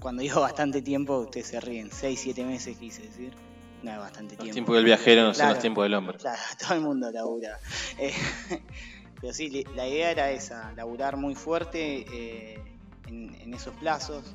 [0.00, 3.34] cuando digo bastante tiempo, ustedes se ríen, 6, 7 meses quise decir,
[3.82, 4.44] no es bastante tiempo.
[4.44, 6.16] El tiempo del viajero no son los tiempos del hombre.
[6.16, 7.58] Claro, todo el mundo labura.
[7.98, 8.14] Eh,
[9.20, 12.62] pero sí, la idea era esa, laburar muy fuerte eh,
[13.06, 14.34] en, esos plazos.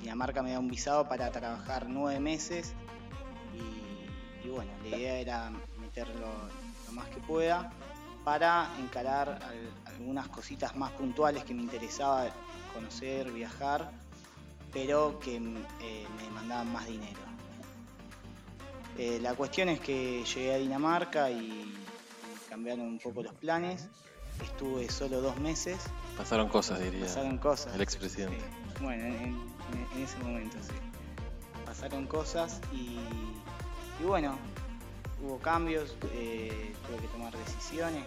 [0.00, 2.74] Dinamarca me da un visado para trabajar nueve meses
[4.48, 6.26] y, bueno, la idea era meterlo
[6.86, 7.70] lo más que pueda
[8.24, 9.38] para encarar
[9.86, 12.26] algunas cositas más puntuales que me interesaba
[12.74, 13.90] conocer, viajar,
[14.72, 15.40] pero que eh,
[16.16, 17.20] me demandaban más dinero.
[18.98, 21.72] Eh, la cuestión es que llegué a Dinamarca y
[22.48, 23.88] cambiaron un poco los planes.
[24.42, 25.78] Estuve solo dos meses.
[26.16, 27.06] Pasaron cosas, diría.
[27.06, 27.74] Pasaron cosas.
[27.74, 28.44] El expresidente.
[28.80, 29.36] Bueno, en,
[30.02, 30.74] ese momento sí.
[31.64, 32.98] Pasaron cosas y
[34.04, 34.38] bueno,
[35.22, 38.04] hubo cambios, eh, tuve que tomar decisiones,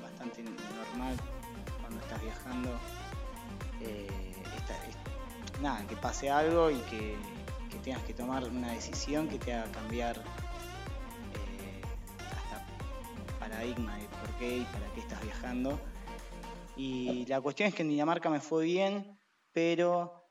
[0.00, 1.16] bastante normal
[1.80, 2.70] cuando estás viajando.
[3.80, 4.08] Eh,
[5.60, 7.16] nada, que pase algo y que,
[7.84, 11.80] tengas que tomar una decisión que te haga cambiar eh,
[12.28, 12.66] hasta
[13.38, 15.78] paradigma de por qué y para qué estás viajando.
[16.76, 19.18] Y la cuestión es que en Dinamarca me fue bien,
[19.52, 20.28] pero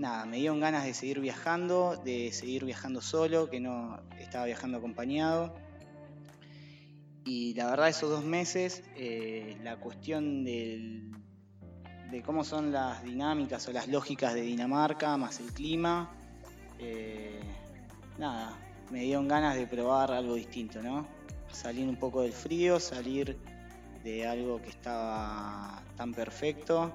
[0.00, 4.78] nada, me dieron ganas de seguir viajando, de seguir viajando solo, que no estaba viajando
[4.78, 5.54] acompañado.
[7.26, 11.12] Y la verdad esos dos meses, eh, la cuestión del,
[12.10, 16.10] de cómo son las dinámicas o las lógicas de Dinamarca, más el clima,
[16.78, 17.38] eh,
[18.18, 18.58] nada,
[18.90, 21.06] me dieron ganas de probar algo distinto, ¿no?
[21.52, 23.36] Salir un poco del frío, salir
[24.02, 26.90] de algo que estaba tan perfecto.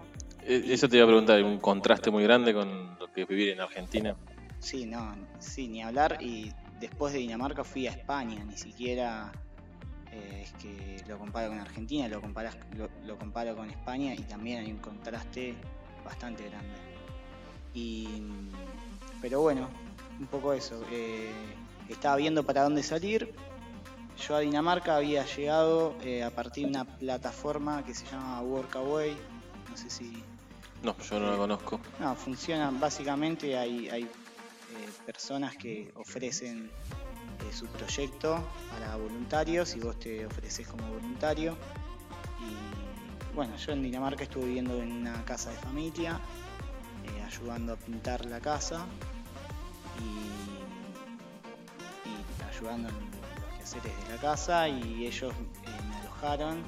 [0.46, 3.62] E, eso te iba a preguntar, un contraste muy grande con lo que vivir en
[3.62, 4.16] Argentina.
[4.60, 6.18] Sí, no, sí, ni hablar.
[6.22, 9.32] Y después de Dinamarca fui a España, ni siquiera
[10.12, 12.58] eh, es que lo comparo con Argentina, lo, comparas,
[13.06, 15.56] lo, comparo con España y también hay un contraste
[16.04, 16.76] bastante grande.
[17.74, 18.24] Y,
[19.22, 19.68] pero bueno,
[20.20, 20.82] un poco eso.
[20.92, 21.32] Eh,
[21.90, 23.34] estaba viendo para dónde salir.
[24.28, 29.16] Yo a Dinamarca había llegado eh, a partir de una plataforma que se llama Workaway.
[29.70, 30.24] No sé si.
[30.86, 31.80] No, yo no la conozco.
[32.00, 33.58] No, funciona básicamente.
[33.58, 34.10] Hay, hay
[35.06, 36.72] personas que ofrecen
[37.52, 41.58] su proyecto para voluntarios y vos te ofreces como voluntario.
[42.40, 46.20] Y bueno, yo en Dinamarca estuve viviendo en una casa de familia,
[47.04, 48.86] eh, ayudando a pintar la casa
[50.00, 50.46] y,
[52.56, 56.64] ayudando en los quehaceres de la casa y ellos eh, me alojaron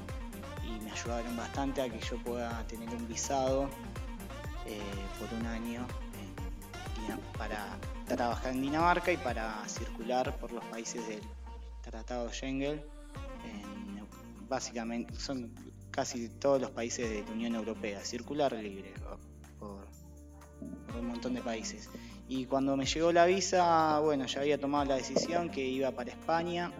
[0.64, 3.70] y me ayudaron bastante a que yo pueda tener un visado
[4.68, 4.80] eh,
[5.18, 5.86] por un año
[7.38, 11.22] para trabajar en Dinamarca y para circular por los países del
[11.82, 12.82] Tratado Schengen.
[14.48, 15.50] básicamente son
[15.90, 18.92] casi todos los países de la Unión Europea, circular libre
[19.58, 19.86] por,
[20.96, 21.90] un montón de países.
[22.28, 26.10] Y cuando me llegó la visa, bueno, ya había tomado la decisión que iba para
[26.10, 26.70] España.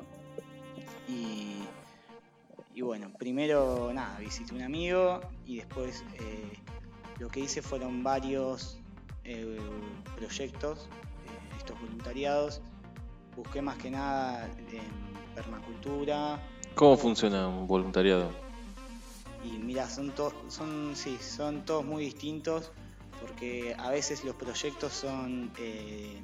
[1.09, 6.59] Y, bueno, primero nada, visité un amigo y después eh,
[7.19, 8.79] lo que hice fueron varios
[9.25, 9.59] eh,
[10.17, 10.89] proyectos
[11.75, 12.61] voluntariados.
[13.37, 16.41] Busqué más que nada en permacultura.
[16.75, 18.31] ¿Cómo funciona un voluntariado?
[19.45, 22.73] Y mira, son, todos son, sí, son todos muy distintos
[23.21, 26.21] porque a veces los proyectos son, eh,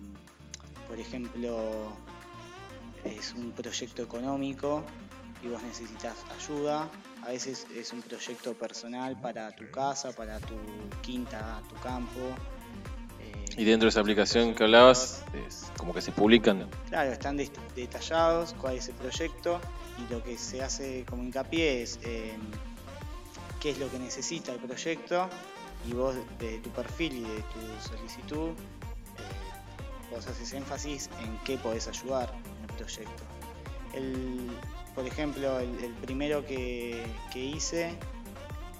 [0.88, 1.92] por ejemplo,
[3.04, 4.84] es un proyecto económico
[5.42, 6.88] y vos necesitas ayuda.
[7.24, 10.54] A veces es un proyecto personal para tu casa, para tu
[11.00, 12.20] quinta, tu campo.
[13.56, 16.68] Y dentro de esa aplicación que hablabas, es como que se publican.
[16.88, 19.60] Claro, están detallados cuál es el proyecto
[19.98, 22.34] y lo que se hace como hincapié es eh,
[23.60, 25.28] qué es lo que necesita el proyecto
[25.88, 31.56] y vos de tu perfil y de tu solicitud, eh, vos haces énfasis en qué
[31.58, 33.22] podés ayudar en el proyecto.
[33.94, 34.50] El,
[34.94, 37.96] por ejemplo, el, primero que, que hice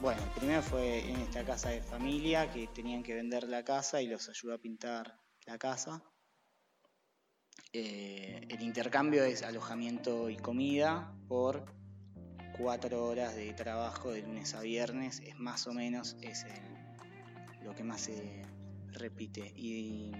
[0.04, 4.02] bueno, el primero fue en esta casa de familia que tenían que vender la casa
[4.02, 6.02] y los ayudó a pintar la casa.
[7.72, 11.64] Eh, el intercambio es alojamiento y comida por
[12.58, 16.44] cuatro horas de trabajo de lunes a viernes, es más o menos es
[17.62, 18.44] lo que más se
[18.92, 19.54] repite.
[19.56, 20.12] Y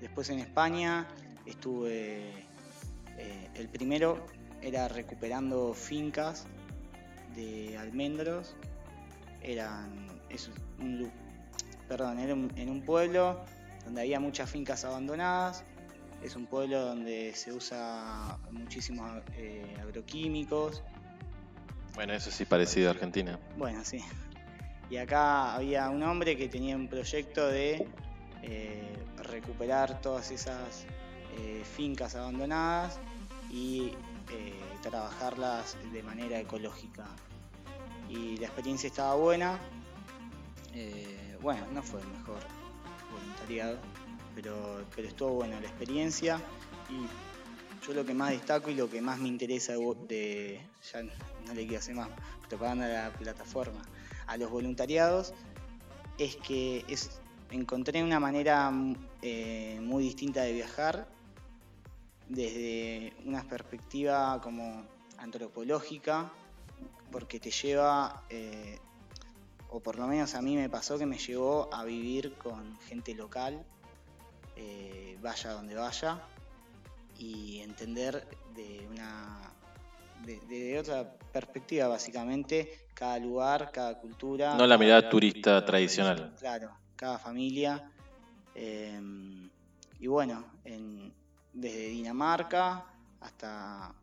[0.00, 1.08] después en España
[1.46, 2.46] estuve,
[3.18, 4.24] eh, el primero
[4.62, 6.46] era recuperando fincas
[7.34, 8.56] de almendros
[9.42, 11.10] eran es un,
[11.88, 13.40] perdón, era en un pueblo
[13.84, 15.64] donde había muchas fincas abandonadas.
[16.22, 20.82] Es un pueblo donde se usa muchísimos eh, agroquímicos.
[21.94, 23.38] Bueno, eso sí parecido a Argentina.
[23.56, 24.00] Bueno, sí.
[24.90, 27.86] Y acá había un hombre que tenía un proyecto de
[28.42, 30.84] eh, recuperar todas esas
[31.38, 32.98] eh, fincas abandonadas
[33.50, 33.92] y
[34.82, 37.06] trabajarlas de manera ecológica
[38.08, 39.58] y la experiencia estaba buena.
[40.74, 42.40] Eh, bueno, no fue el mejor
[43.10, 43.78] voluntariado,
[44.34, 46.40] pero, pero estuvo buena la experiencia
[46.88, 49.74] y yo lo que más destaco y lo que más me interesa
[50.08, 50.60] de,
[50.92, 52.08] ya no le quiero hacer más
[52.48, 53.80] propaganda a la plataforma,
[54.26, 55.32] a los voluntariados,
[56.18, 58.70] es que es, encontré una manera
[59.22, 61.08] eh, muy distinta de viajar
[62.30, 64.84] desde una perspectiva como
[65.18, 66.32] antropológica
[67.10, 68.78] porque te lleva, eh,
[69.68, 73.14] o por lo menos a mí me pasó que me llevó a vivir con gente
[73.14, 73.64] local,
[74.56, 76.20] eh, vaya donde vaya,
[77.18, 79.40] y entender de una
[80.24, 84.54] de, otra perspectiva básicamente cada lugar, cada cultura.
[84.54, 86.32] No la mirada turista tradicional.
[86.38, 87.90] Claro, cada familia.
[88.54, 89.00] Eh,
[89.98, 90.44] y bueno,
[91.52, 92.86] desde Dinamarca
[93.20, 93.94] hasta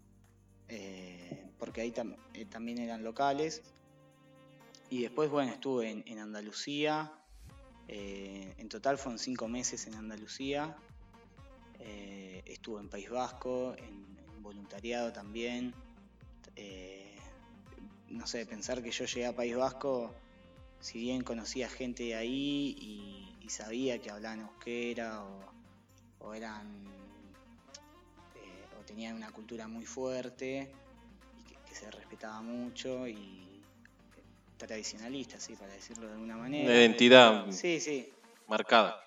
[1.57, 1.93] porque ahí
[2.33, 3.61] eh, también eran locales.
[4.89, 7.11] Y después, bueno, estuve en, Andalucía,
[7.89, 10.75] Eh, en total fueron cinco meses en Andalucía.
[11.79, 14.05] Eh, estuve en País Vasco, en,
[14.41, 15.73] voluntariado también.
[16.55, 17.15] Eh,
[18.09, 20.13] no sé, pensar que yo llegué a País Vasco,
[20.81, 25.23] si bien conocía gente de ahí y, sabía que hablaban euskera
[26.19, 26.83] o, eran
[28.97, 30.71] tenían una cultura muy fuerte
[31.47, 33.61] y que se respetaba mucho y
[34.57, 36.65] tradicionalista, sí, para decirlo de alguna manera.
[36.65, 38.11] Una identidad sí, sí.
[38.47, 38.99] marcada.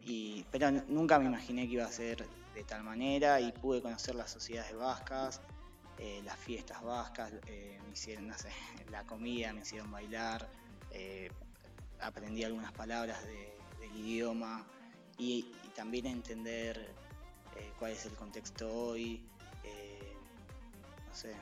[0.00, 4.16] Y, pero nunca me imaginé que iba a ser de tal manera y pude conocer
[4.16, 5.40] las sociedades vascas,
[5.98, 8.48] eh, las fiestas vascas, eh, me hicieron, no sé,
[8.90, 10.48] la comida, me hicieron bailar,
[10.90, 11.30] eh,
[12.00, 14.66] aprendí algunas palabras del idioma
[15.16, 16.92] y, también entender
[17.78, 19.24] cuál es el contexto hoy,
[21.08, 21.34] no sé,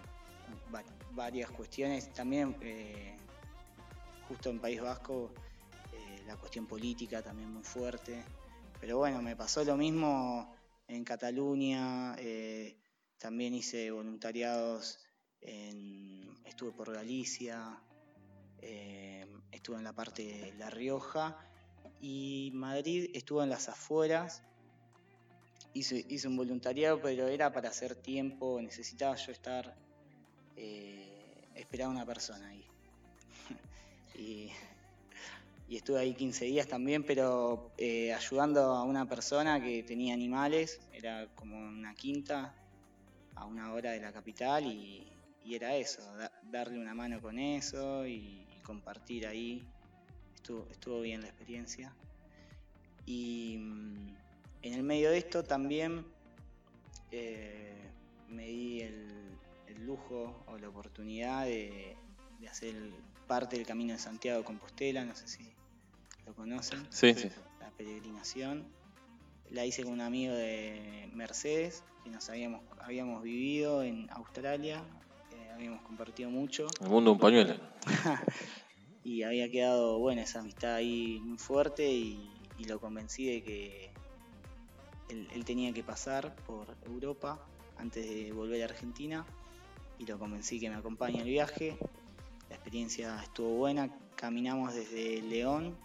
[1.12, 2.12] varias cuestiones.
[2.12, 2.56] También
[4.30, 5.32] justo en País Vasco
[5.92, 8.22] eh, la cuestión política también muy fuerte.
[8.80, 10.54] Pero bueno, me pasó lo mismo
[10.86, 12.78] en Cataluña, eh,
[13.18, 15.00] también hice voluntariados,
[15.40, 17.82] estuve por Galicia,
[18.58, 21.36] eh, estuve en la parte de La Rioja
[22.00, 24.44] y Madrid estuve en las afueras.
[25.72, 29.76] Hice, hice un voluntariado, pero era para hacer tiempo, necesitaba yo estar,
[31.54, 32.64] esperar a una persona ahí
[34.18, 34.50] y,
[35.76, 41.28] estuve ahí 15 días también, pero eh, ayudando a una persona que tenía animales, era
[41.36, 42.52] como una quinta
[43.36, 45.06] a una hora de la capital y,
[45.52, 46.00] era eso,
[46.44, 49.66] darle una mano con eso y, compartir ahí.
[50.36, 51.92] Estuvo, estuvo, bien la experiencia.
[53.04, 54.16] Y mm,
[54.62, 56.04] en el medio de esto también
[57.10, 57.90] eh,
[58.28, 59.08] me di el,
[59.86, 61.96] lujo o la oportunidad de,
[62.38, 62.92] de hacer el,
[63.30, 65.52] parte del Camino de Santiago de Compostela, no sé si
[66.26, 66.84] lo conocen.
[66.90, 67.28] Sí, sí.
[67.60, 68.66] La peregrinación.
[69.50, 74.82] La hice con un amigo de Mercedes, que nos habíamos, habíamos vivido en Australia,
[75.30, 76.66] eh, habíamos compartido mucho.
[76.80, 77.54] El mundo un pañuelo.
[79.04, 82.28] y había quedado, buena esa amistad ahí muy fuerte y,
[82.66, 83.90] lo convencí de que
[85.10, 87.44] él, tenía que pasar por Europa
[87.78, 89.26] antes de volver a Argentina
[89.98, 91.78] y lo convencí que me acompañe al viaje
[92.50, 93.88] la experiencia estuvo buena.
[94.16, 95.76] Caminamos desde León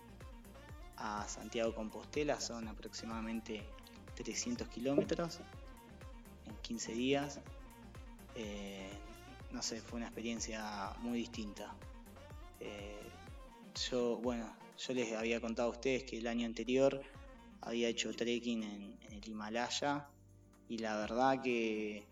[0.97, 3.63] a Santiago Compostela, son aproximadamente
[4.15, 5.39] 300 kilómetros
[6.45, 7.39] en 15 días.
[8.35, 8.89] Eh,
[9.51, 11.75] no sé, fue una experiencia muy distinta.
[12.59, 12.99] Eh,
[13.91, 17.01] yo, bueno, yo les había contado a ustedes que el año anterior
[17.65, 20.07] había hecho trekking en, en el Himalaya
[20.69, 22.05] y la verdad que,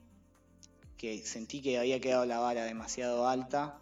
[0.97, 3.79] que sentí que había quedado la vara demasiado alta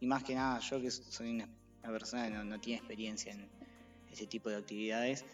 [0.00, 1.48] y más que nada, yo que soy una,
[1.82, 3.48] persona que no, tiene experiencia en
[4.10, 5.26] ese tipo de actividades,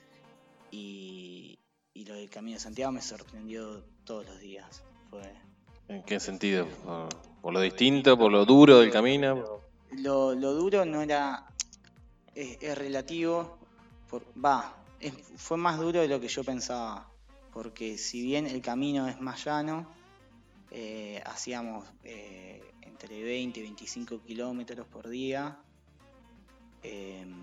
[0.73, 1.57] y,
[1.95, 4.83] lo del Camino de Santiago me sorprendió todos los días.
[5.89, 6.67] ¿En qué sentido?
[7.41, 8.19] ¿Por, lo distinto?
[8.19, 9.63] ¿Por lo duro del camino?
[9.93, 11.47] Lo, duro no era.
[12.35, 13.59] Es, relativo.
[14.45, 14.77] Va,
[15.37, 17.09] fue más duro de lo que yo pensaba.
[17.53, 19.87] Porque si bien el camino es más llano,
[20.71, 25.59] eh, hacíamos eh, entre 20 y 25 kilómetros por día.
[26.83, 27.35] Em,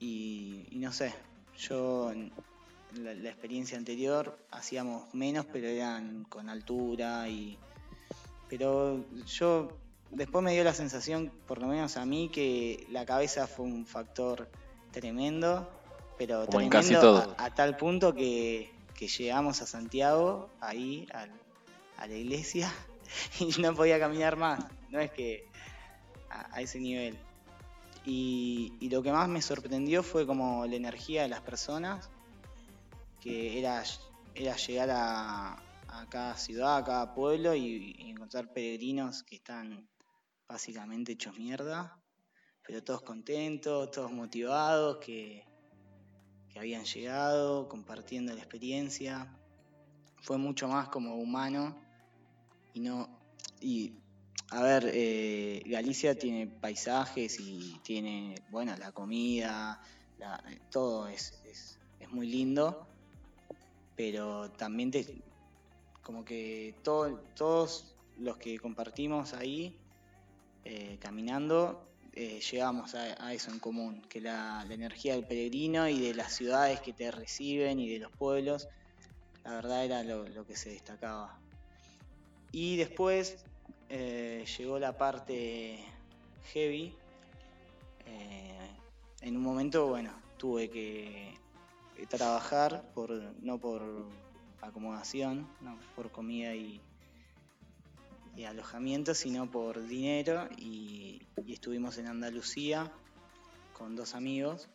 [0.00, 1.14] y, no sé,
[1.56, 2.32] yo en
[2.94, 7.58] la, experiencia anterior hacíamos menos, pero eran con altura y.
[8.48, 9.76] Pero yo
[10.10, 13.86] después me dio la sensación, por lo menos a mí, que la cabeza fue un
[13.86, 14.50] factor
[14.90, 15.68] tremendo,
[16.18, 21.06] pero tremendo A, tal punto que, llegamos a Santiago, ahí,
[21.96, 22.72] a la iglesia,
[23.40, 24.64] y no podía caminar más.
[24.90, 25.46] No es que
[26.30, 27.18] a, ese nivel.
[28.04, 32.08] Y, lo que más me sorprendió fue como la energía de las personas,
[33.20, 33.82] que era,
[34.34, 35.62] era llegar a,
[36.08, 39.88] cada ciudad, a cada pueblo y, encontrar peregrinos que están
[40.48, 42.00] básicamente hechos mierda,
[42.66, 45.44] pero todos contentos, todos motivados, que,
[46.58, 49.26] habían llegado, compartiendo la experiencia.
[50.22, 51.76] Fue mucho más como humano
[52.74, 53.08] y no.
[53.60, 53.92] Y
[54.50, 59.80] a ver, eh, Galicia tiene paisajes y tiene, bueno, la comida,
[60.70, 61.78] todo es, es,
[62.10, 62.86] muy lindo,
[63.94, 65.22] pero también te,
[66.02, 69.78] como que todos los que compartimos ahí
[70.64, 71.87] eh, caminando
[72.20, 76.80] eh, llegamos a, eso en común, que la, energía del peregrino y de las ciudades
[76.80, 78.66] que te reciben y de los pueblos,
[79.44, 81.38] la verdad era lo que se destacaba.
[82.50, 83.36] Y después
[83.88, 85.78] eh, llegó la parte
[86.52, 86.92] heavy,
[88.06, 88.68] eh,
[89.20, 91.38] en un momento, bueno, tuve que
[92.08, 93.12] trabajar por
[93.44, 93.80] no por
[94.60, 96.80] acomodación, no por comida y,
[98.38, 102.92] y alojamiento, sino por dinero y, estuvimos en Andalucía
[103.72, 104.68] con dos amigos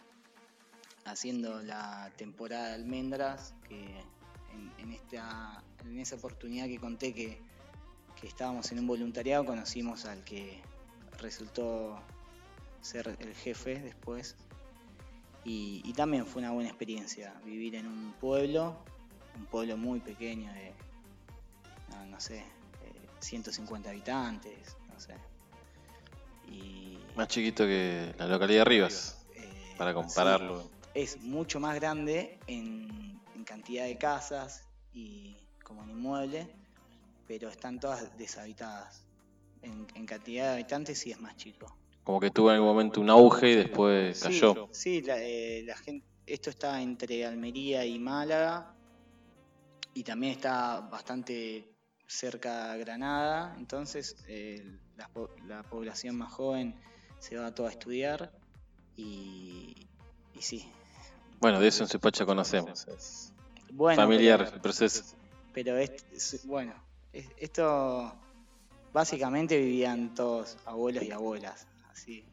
[1.06, 4.02] haciendo la temporada de almendras, que
[4.80, 7.40] en, esta, en esa oportunidad que conté que,
[8.20, 10.62] que estábamos en un voluntariado conocimos al que
[11.20, 12.00] resultó
[12.82, 14.36] ser el jefe después.
[15.46, 18.76] Y, también fue una buena experiencia vivir en un pueblo,
[19.38, 20.74] un pueblo muy pequeño de,
[22.10, 22.44] no, sé,
[23.24, 25.16] 150 habitantes, no sé.
[26.48, 30.70] Y, Más chiquito que la localidad de Rivas, eh, para compararlo.
[30.94, 34.64] es mucho más grande en, cantidad de casas
[34.94, 36.48] y como en inmueble,
[37.28, 39.04] pero están todas deshabitadas.
[39.62, 41.76] En, cantidad de habitantes sí es más chico.
[42.04, 44.70] Como que tuvo en algún momento un auge y después cayó.
[44.72, 48.74] Sí, eh, la, gente, esto está entre Almería y Málaga
[49.94, 51.73] y también está bastante
[52.14, 54.64] cerca de Granada, entonces eh,
[55.48, 56.76] la, población más joven
[57.20, 58.32] se va todo a estudiar
[58.96, 59.88] y,
[60.40, 60.72] sí.
[61.40, 62.88] Bueno, de eso en Supacha conocemos.
[62.88, 63.34] Es
[63.96, 65.04] familiar el proceso.
[65.54, 65.76] Pero
[66.46, 66.74] bueno,
[67.12, 68.14] esto
[68.94, 72.24] básicamente vivían todos abuelos y abuelas, así.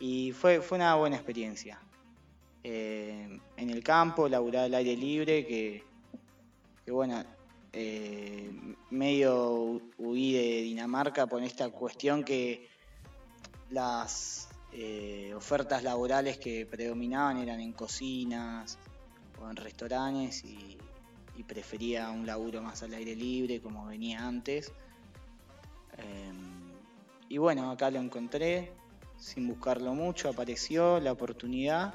[0.00, 1.78] Y fue, fue una buena experiencia.
[2.64, 5.84] Eh, en el campo, laburar al aire libre, que,
[6.84, 7.24] que bueno,
[7.78, 8.50] eh,
[8.88, 12.70] medio huí de Dinamarca por esta cuestión que
[13.68, 18.78] las eh, ofertas laborales que predominaban eran en cocinas
[19.38, 20.78] o en restaurantes y,
[21.46, 24.72] prefería un laburo más al aire libre como venía antes.
[25.98, 26.72] Em,
[27.28, 28.72] y bueno, acá lo encontré,
[29.18, 31.94] sin buscarlo mucho, apareció la oportunidad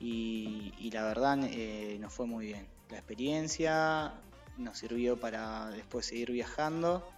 [0.00, 2.66] y, la verdad eh, nos fue muy bien.
[2.90, 4.12] La experiencia,
[4.58, 7.08] nos sirvió para después seguir viajando.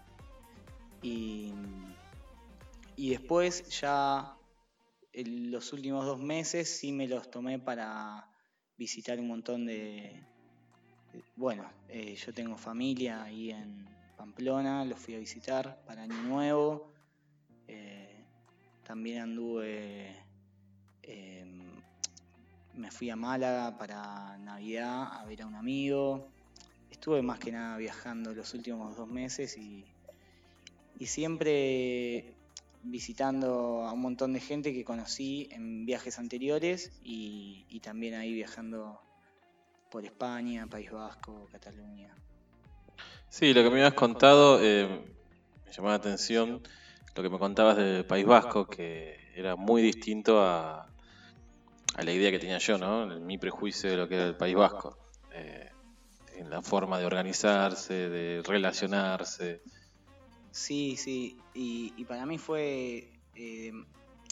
[1.02, 1.52] Y,
[2.96, 4.36] después ya
[5.12, 8.28] en los últimos dos meses sí me los tomé para
[8.76, 10.22] visitar un montón de...
[11.34, 16.92] bueno, eh, yo tengo familia ahí en Pamplona, los fui a visitar para Año Nuevo.
[17.66, 18.24] Eh,
[18.84, 20.14] también anduve...
[21.02, 21.80] Em,
[22.74, 26.28] me fui a Málaga para Navidad a ver a un amigo
[27.00, 29.86] estuve más que nada viajando los últimos dos meses y,
[31.06, 32.34] siempre
[32.82, 39.00] visitando a un montón de gente que conocí en viajes anteriores y, también ahí viajando
[39.90, 42.14] por España, País Vasco, Cataluña.
[43.30, 44.86] Sí, lo que me habías contado eh,
[45.64, 46.60] me llamó la atención,
[47.16, 50.86] lo que me contabas del País Vasco, que era muy distinto a,
[51.94, 53.06] a la idea que tenía yo, ¿no?
[53.20, 54.98] Mi prejuicio de lo que era el País Vasco.
[55.32, 55.69] Eh,
[56.40, 59.62] en la forma de organizarse, de relacionarse.
[60.50, 63.72] Sí, sí, y, para mí fue eh,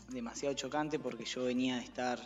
[0.09, 2.19] demasiado chocante porque yo venía de estar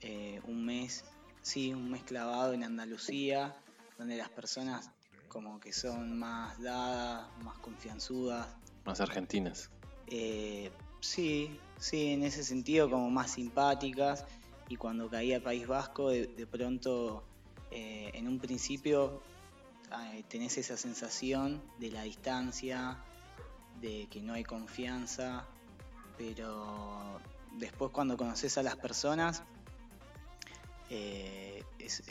[0.00, 1.04] eh, un mes,
[1.40, 3.56] sí, un mes clavado en Andalucía,
[3.96, 4.90] donde las personas
[5.28, 8.48] como que son más dadas, más confianzudas.
[8.84, 9.70] Más argentinas.
[10.08, 10.70] Eh,
[11.00, 14.26] sí, sí, en ese sentido como más simpáticas
[14.68, 17.24] y cuando caía País Vasco de pronto
[17.74, 19.20] eh, en un principio
[20.28, 22.98] tenés esa sensación de la distancia,
[23.80, 25.44] de que no hay confianza,
[26.16, 27.20] pero
[27.58, 29.42] después cuando conoces a las personas
[30.88, 32.04] eh, es,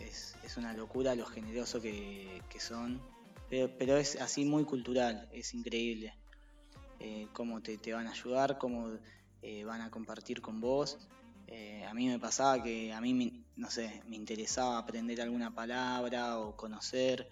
[0.58, 3.02] una locura lo generoso que, son,
[3.50, 6.14] pero, es así muy cultural, es increíble
[7.00, 8.98] eh, cómo te, te, van a ayudar, cómo
[9.66, 11.00] van a compartir con vos.
[11.88, 16.56] A mí me pasaba que a mí no sé, me interesaba aprender alguna palabra o
[16.56, 17.28] conocer.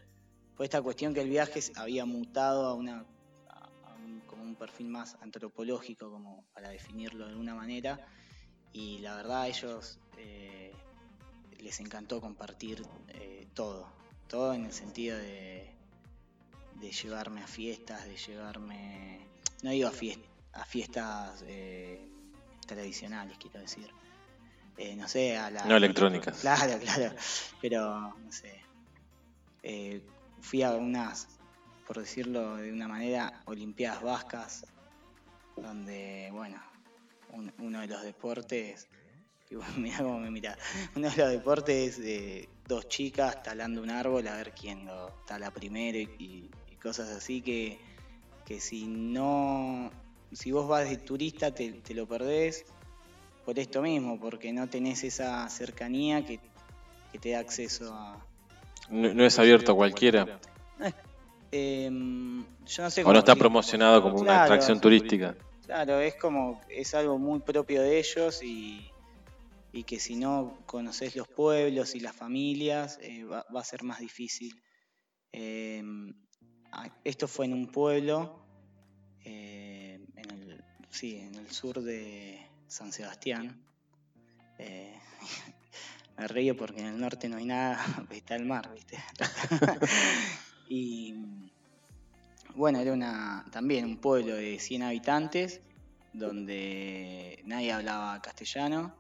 [0.56, 3.06] Fue esta cuestión que el viaje había mutado a una
[4.04, 8.00] un, como un perfil más antropológico, como para definirlo de alguna manera.
[8.74, 10.74] Y la verdad a ellos eh,
[11.60, 13.88] les encantó compartir eh, todo,
[14.28, 15.76] todo en el sentido de,
[16.76, 19.28] de llevarme a fiestas, de llevarme,
[19.64, 22.10] no digo a, a fiestas eh,
[22.66, 23.90] tradicionales, quiero decir,
[24.78, 25.66] eh, no sé, a la...
[25.66, 26.40] No electrónicas.
[26.40, 27.16] Claro, claro,
[27.62, 28.62] pero no sé.
[29.64, 30.02] Eh,
[30.42, 31.28] fui a unas,
[31.86, 34.66] por decirlo de una manera, Olimpiadas Vascas,
[35.56, 36.62] donde, bueno,
[37.60, 38.88] uno de los deportes,
[39.78, 40.58] mira cómo me mira,
[40.96, 45.52] uno de los deportes de dos chicas talando un árbol a ver quién lo tala
[45.52, 46.50] primero y,
[46.82, 47.78] cosas así que,
[48.44, 49.92] que si no,
[50.32, 52.66] si vos vas de turista te, te lo perdés
[53.52, 56.40] por esto mismo, porque no tenés esa cercanía que,
[57.12, 58.26] que te da acceso a...
[58.90, 60.40] No, no es abierto a cualquiera.
[61.52, 65.36] Em, yo no sé O no está promocionado como una atracción turística.
[65.66, 68.90] Claro, es como, es algo muy propio de ellos y,
[69.74, 73.84] y que si no conoces los pueblos y las familias, eh, va, va a ser
[73.84, 74.64] más difícil.
[75.34, 75.84] Eh,
[76.72, 78.46] a- esto fue en un pueblo,
[79.26, 83.62] eh, en, el, sí, en el sur de San Sebastián.
[84.58, 84.98] Eh,
[86.18, 88.98] me río porque en el norte no hay nada, está el mar, ¿viste?
[90.70, 91.16] y
[92.56, 95.60] bueno, era una, también un pueblo de 100 habitantes
[96.14, 98.96] donde nadie hablaba castellano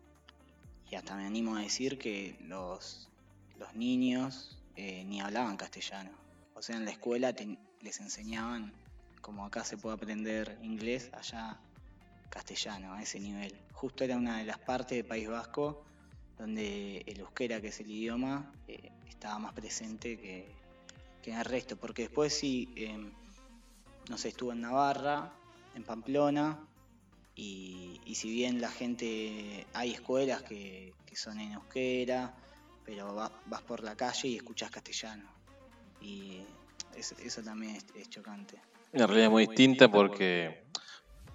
[0.89, 3.09] y hasta me animo a decir que los,
[3.57, 6.11] los niños eh, ni hablaban castellano.
[6.55, 8.73] O sea, en la escuela te- les enseñaban,
[9.21, 11.57] como acá se puede aprender inglés, allá
[12.31, 13.53] castellano, a ese nivel.
[13.73, 15.85] Justo era una de las partes del País Vasco
[16.39, 20.55] donde el euskera, que es el idioma, eh, estaba más presente que,
[21.21, 23.11] que en el resto, porque después sí, em,
[24.09, 25.31] no sé, estuvo en Navarra,
[25.75, 26.67] en Pamplona,
[27.35, 32.35] y, si bien la gente, hay escuelas que, que son en euskera,
[32.85, 35.29] pero va- vas por la calle y escuchas castellano.
[36.01, 36.43] Y
[36.95, 38.59] es- eso también es chocante.
[38.93, 40.63] Una realidad muy distinta porque,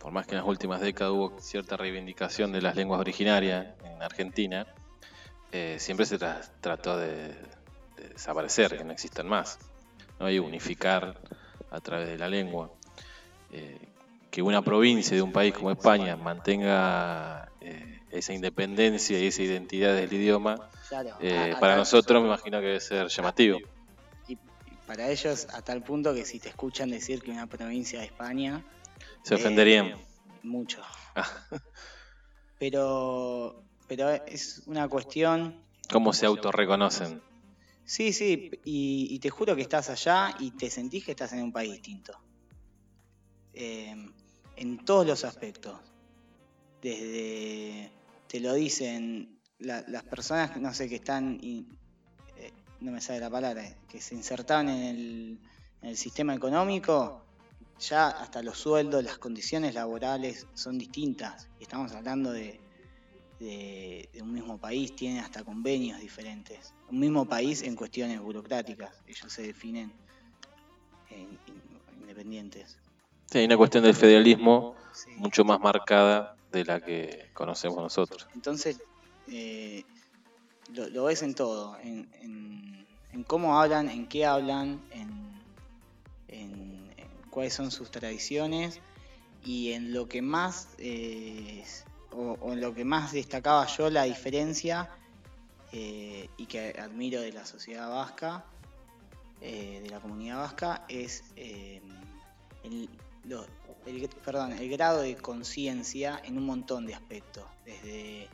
[0.07, 4.01] por más que en las últimas décadas hubo cierta reivindicación de las lenguas originarias en
[4.01, 4.65] Argentina,
[5.51, 7.35] eh, siempre se tra- trató de,
[7.97, 9.59] de desaparecer, que no existan más,
[10.21, 10.31] ¿no?
[10.31, 11.21] y unificar
[11.73, 12.71] a través de la lengua.
[13.51, 13.81] Eh,
[14.31, 19.93] que una provincia de un país como España mantenga eh, esa independencia y esa identidad
[19.93, 20.71] del idioma,
[21.59, 23.59] para nosotros me imagino que debe ser llamativo.
[24.29, 24.39] Y, y
[24.87, 28.63] para ellos a tal punto que si te escuchan decir que una provincia de España,
[29.27, 29.97] Se Eh, ofenderían.
[30.45, 30.81] mucho.
[32.61, 37.21] pero, pero es una cuestión ¿Cómo se autorreconocen?
[37.85, 41.43] Sí, sí, y, y te juro que estás allá y te sentís que estás en
[41.43, 42.13] un país distinto.
[43.53, 43.95] Eh,
[44.57, 45.77] en todos los aspectos.
[46.81, 47.91] Desde,
[48.29, 51.67] te lo dicen la- las personas, no sé, que están, y,
[52.37, 55.41] eh, no me sale la palabra, eh, que se insertaban en el,
[55.83, 57.26] en el sistema económico,
[57.79, 61.49] ya hasta los sueldos, las condiciones laborales son distintas.
[61.61, 62.61] Estamos hablando de,
[63.39, 66.75] de, de un mismo país, tienen hasta convenios diferentes.
[66.89, 69.93] Un mismo país en cuestiones burocráticas, ellos se definen
[71.11, 72.79] en- in- independientes.
[73.31, 75.11] Sí, hay una cuestión del federalismo Sí.
[75.19, 78.27] mucho más marcada de la que conocemos nosotros.
[78.35, 78.81] Entonces,
[79.27, 79.85] eh,
[80.73, 85.17] lo, lo ves en todo, en, en- en cómo hablan, en qué hablan, en
[87.37, 88.81] cuáles son sus tradiciones
[89.45, 91.63] y en lo que más, eh,
[92.11, 94.89] o, en lo que más destacaba yo la diferencia
[95.71, 98.47] eh, y que admiro de la sociedad vasca,
[99.43, 101.83] eh, de la comunidad vasca, es el,
[104.25, 108.31] perdón, el grado de conciencia en un montón de aspectos, desde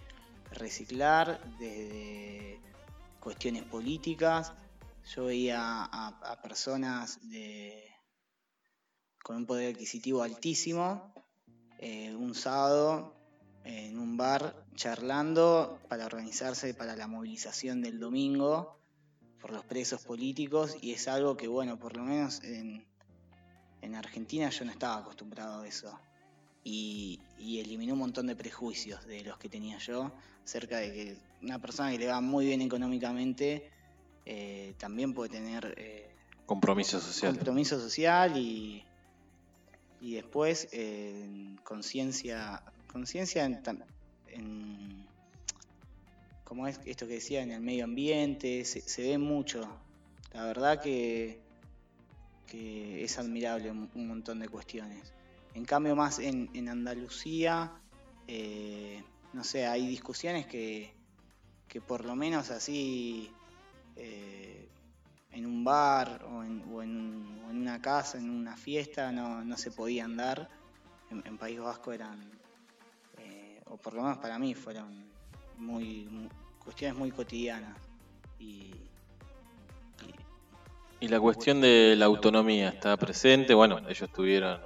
[0.53, 2.61] reciclar, desde
[3.19, 4.53] cuestiones políticas.
[5.13, 7.92] Yo veía a personas de,
[9.23, 11.13] con un poder adquisitivo altísimo,
[11.79, 13.15] eh, un sábado
[13.65, 18.79] en un bar charlando para organizarse para la movilización del domingo
[19.41, 22.87] por los presos políticos y es algo que, bueno, por lo menos en,
[23.81, 25.99] en Argentina yo no estaba acostumbrado a eso.
[26.65, 30.13] Y, y eliminó un montón de prejuicios de los que tenía yo
[30.45, 33.69] acerca de que una persona que le va muy bien económicamente
[34.25, 36.15] eh, también puede tener eh,
[36.47, 37.35] Compromiso social.
[37.35, 38.85] compromiso social y,
[40.03, 40.69] y después
[41.63, 45.07] conciencia conciencia en,
[46.45, 49.67] como es esto que decía en el medio ambiente se, ve mucho.
[50.35, 51.41] La verdad que
[52.47, 55.15] que es admirable un, un montón de cuestiones.
[55.55, 57.73] En cambio más en, en Andalucía
[58.27, 60.93] eh, no sé hay discusiones que
[61.69, 63.31] que por lo menos así
[63.97, 64.69] eh,
[65.33, 69.71] en un bar o en, o en- una casa, en una fiesta, no, no se
[69.71, 70.49] podían dar.
[71.11, 72.19] En, País Vasco eran,
[73.19, 75.13] eh, o por lo menos para mí, fueron
[75.59, 76.29] muy, mu-
[76.59, 77.77] cuestiones muy cotidianas.
[78.39, 78.75] Y,
[81.01, 83.55] Y la cuestión de la autonomía está presente.
[83.55, 84.61] Bueno, ellos tuvieron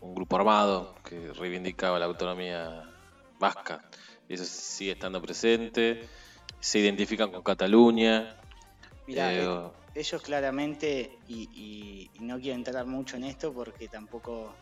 [0.00, 2.82] un, grupo armado que reivindicaba la autonomía
[3.38, 3.82] vasca.
[4.28, 6.08] Eso sigue estando presente.
[6.60, 8.36] Se identifican con Cataluña.
[9.06, 13.88] Mirá, Eh, eh, ellos claramente, y, y- y no quiero entrar mucho en esto porque
[13.88, 14.54] tampoco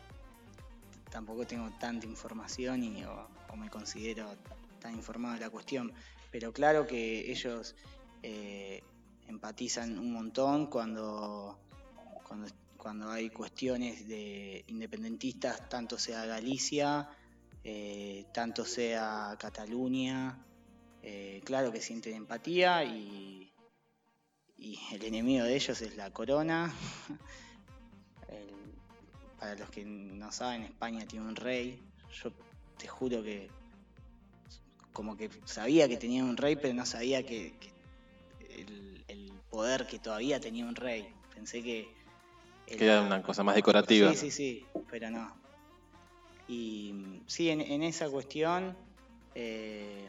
[1.11, 4.35] tampoco tengo tanta información y, o, me considero
[4.81, 5.93] tan informado de la cuestión.
[6.31, 7.75] Pero claro que ellos
[8.23, 8.83] eh,
[9.29, 11.59] empatizan un montón cuando,
[12.27, 17.09] cuando, cuando, hay cuestiones de independentistas, tanto sea Galicia,
[17.63, 20.39] eh, tanto sea Cataluña.
[21.03, 23.52] Eh, claro que sienten empatía y,
[24.63, 26.73] y el enemigo de ellos es la corona.
[29.39, 31.81] para los que no saben, España tiene un rey.
[32.23, 32.31] Yo
[32.79, 33.51] te juro que
[34.93, 37.55] como que sabía que tenía un rey, pero no sabía que,
[39.09, 41.13] el, poder que todavía tenía un rey.
[41.35, 41.89] Pensé que...
[42.67, 44.13] Era, una cosa más decorativa.
[44.15, 45.35] Sí, sí, sí, pero no.
[46.47, 48.77] Y sí, en, esa cuestión
[49.35, 50.09] eh,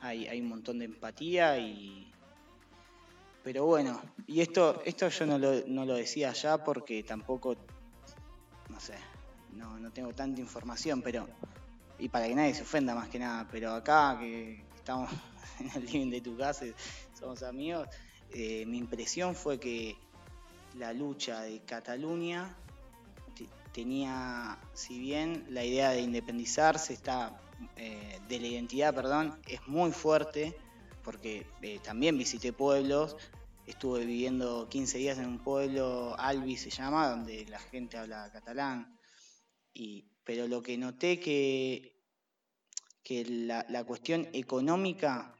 [0.00, 2.06] hay, hay un montón de empatía y,
[3.46, 7.54] pero bueno, y esto, esto yo no lo, no lo decía ya porque tampoco
[8.68, 8.94] no sé,
[9.52, 11.28] no, no tengo tanta información, pero.
[12.00, 15.08] Y para que nadie se ofenda más que nada, pero acá que estamos
[15.60, 16.64] en el living de tu casa,
[17.16, 17.88] somos amigos,
[18.32, 19.96] eh, mi impresión fue que
[20.74, 22.52] la lucha de Cataluña
[23.72, 27.40] tenía, si bien la idea de independizarse está,
[27.76, 30.58] eh, de la identidad, perdón, es muy fuerte,
[31.06, 33.16] porque eh, también visité pueblos
[33.66, 38.96] Estuve viviendo 15 días en un pueblo, Albi se llama, donde la gente habla catalán.
[39.74, 42.00] Y, pero lo que noté que,
[43.02, 45.34] que la, la cuestión económica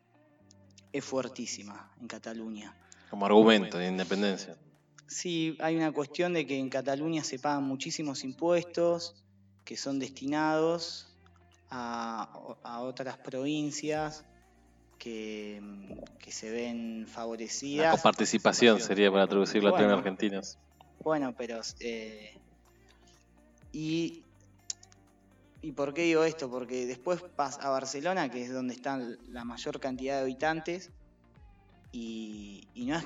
[0.93, 2.77] es fuertísima en Cataluña.
[3.11, 4.59] Como argumento de independencia.
[5.07, 9.15] Sí, hay una cuestión de que en Cataluña se pagan muchísimos impuestos
[9.65, 11.15] que son destinados
[11.71, 14.25] a, a otras provincias
[14.99, 15.63] que,
[16.29, 17.97] se ven favorecidas.
[17.97, 20.59] La participación sería para traducirlo a términos argentinos.
[21.03, 21.61] Bueno, pero...
[21.81, 22.35] Eh,
[23.73, 24.23] y,
[25.63, 26.51] ¿Y por qué digo esto?
[26.51, 30.91] Porque después vas a Barcelona, que es donde están la mayor cantidad de habitantes,
[31.93, 33.05] y, y no es,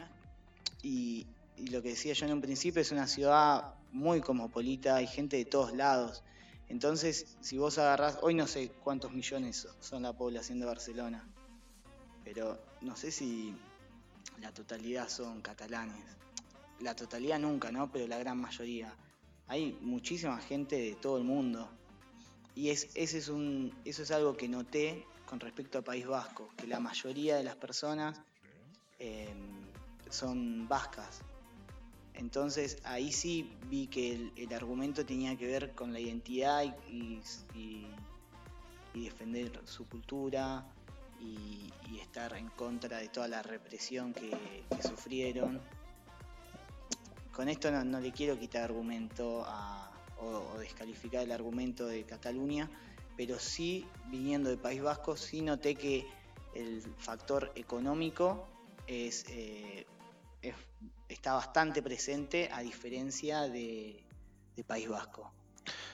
[0.83, 1.27] y,
[1.57, 5.37] y, lo que decía yo en un principio es una ciudad muy cosmopolita, hay gente
[5.37, 6.23] de todos lados.
[6.69, 11.27] Entonces, si vos agarrás, hoy no sé cuántos millones son la población de Barcelona,
[12.25, 13.55] pero no sé si
[14.41, 16.05] la totalidad son catalanes.
[16.81, 17.91] La totalidad nunca, ¿no?
[17.93, 18.95] Pero la gran mayoría.
[19.49, 21.69] Hay muchísima gente de todo el mundo.
[22.55, 26.51] Y es, ese es un, eso es algo que noté con respecto a País Vasco,
[26.57, 28.21] que la mayoría de las personas
[28.99, 29.61] em,
[30.11, 31.21] son vascas.
[32.15, 37.21] Entonces ahí sí vi que el, argumento tenía que ver con la identidad y,
[38.95, 40.67] y defender su cultura,
[41.21, 44.31] y, estar en contra de toda la represión que,
[44.83, 45.61] sufrieron.
[47.33, 49.47] Con esto no, le quiero quitar argumento
[50.19, 52.69] o, descalificar el argumento de Cataluña,
[53.17, 56.07] pero sí, viniendo de País Vasco, sí noté que
[56.55, 58.49] el factor económico
[58.87, 59.87] es, eh,
[61.09, 64.03] está bastante presente a diferencia de,
[64.67, 65.33] País Vasco.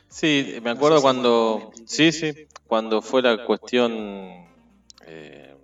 [0.08, 4.55] Sí, me acuerdo cuando, sí, sí, cuando fue la cuestión
[5.06, 5.54] eh,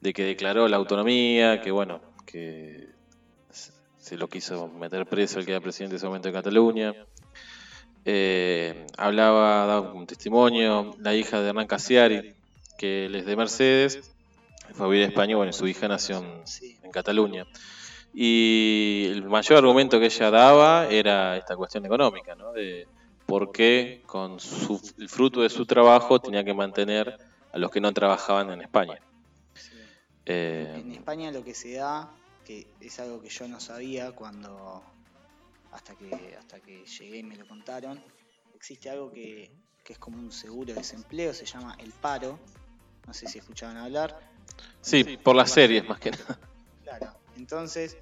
[0.00, 2.88] de que declaró la autonomía, que bueno, que
[3.98, 6.94] se lo quiso meter preso el que era presidente de ese momento de Cataluña.
[8.04, 12.34] Eh, hablaba, daba un testimonio, la hija de Hernán Casiari,
[12.76, 14.12] que él es de Mercedes,
[14.74, 16.18] fue a vivir a España, bueno, su hija nació
[16.82, 17.46] en, Cataluña.
[18.12, 22.52] Y el mayor argumento que ella daba era esta cuestión económica, ¿no?
[22.52, 22.86] De
[23.26, 24.36] por qué con
[24.98, 27.18] el fruto de su trabajo tenía que mantener
[27.54, 28.98] a los que no trabajaban en España.
[30.26, 32.12] Eh, en España lo que se da,
[32.44, 34.82] que es algo que yo no sabía cuando
[35.70, 38.02] hasta que hasta que llegué y me lo contaron,
[38.56, 39.52] existe algo que,
[39.86, 42.40] es como un seguro de desempleo, se llama el paro.
[43.06, 44.18] No sé si escuchaban hablar.
[44.80, 46.38] Sí, por las series más que nada.
[46.82, 47.14] Claro.
[47.36, 47.96] Entonces,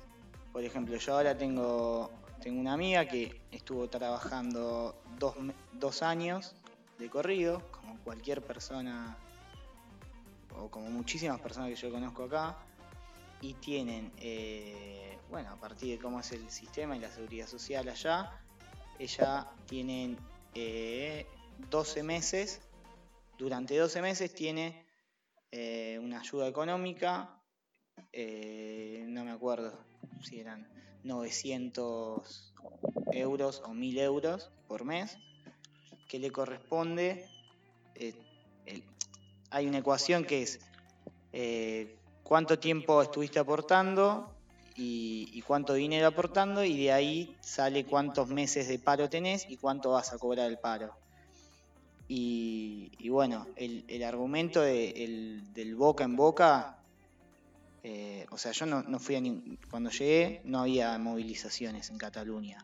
[0.52, 5.34] por ejemplo, yo ahora tengo, tengo una amiga que estuvo trabajando dos,
[5.72, 6.54] dos años
[6.98, 9.18] de corrido, como cualquier persona
[10.58, 12.56] o como muchísimas personas que yo conozco acá,
[13.42, 17.88] y tienen, eh, bueno, a partir de cómo es el sistema y la seguridad social
[17.88, 18.40] allá,
[19.00, 20.16] ella tienen
[20.54, 22.60] 12 eh, meses,
[23.36, 24.86] durante 12 meses tiene
[25.50, 27.36] eh, una ayuda económica,
[28.14, 29.76] no me acuerdo
[30.22, 30.68] si eran
[31.02, 32.54] 900
[33.12, 35.18] euros o 1000 euros por mes,
[36.08, 37.28] que le corresponde
[39.52, 40.58] hay una ecuación que es
[41.32, 44.34] eh, cuánto tiempo estuviste aportando
[44.74, 49.90] y, cuánto dinero aportando y de ahí sale cuántos meses de paro tenés y cuánto
[49.90, 50.94] vas a cobrar el paro.
[52.08, 56.78] Y, bueno, el, argumento de- el- del boca en boca,
[57.82, 62.58] eh, o sea, yo no, fui a ni- cuando llegué no había movilizaciones en Cataluña,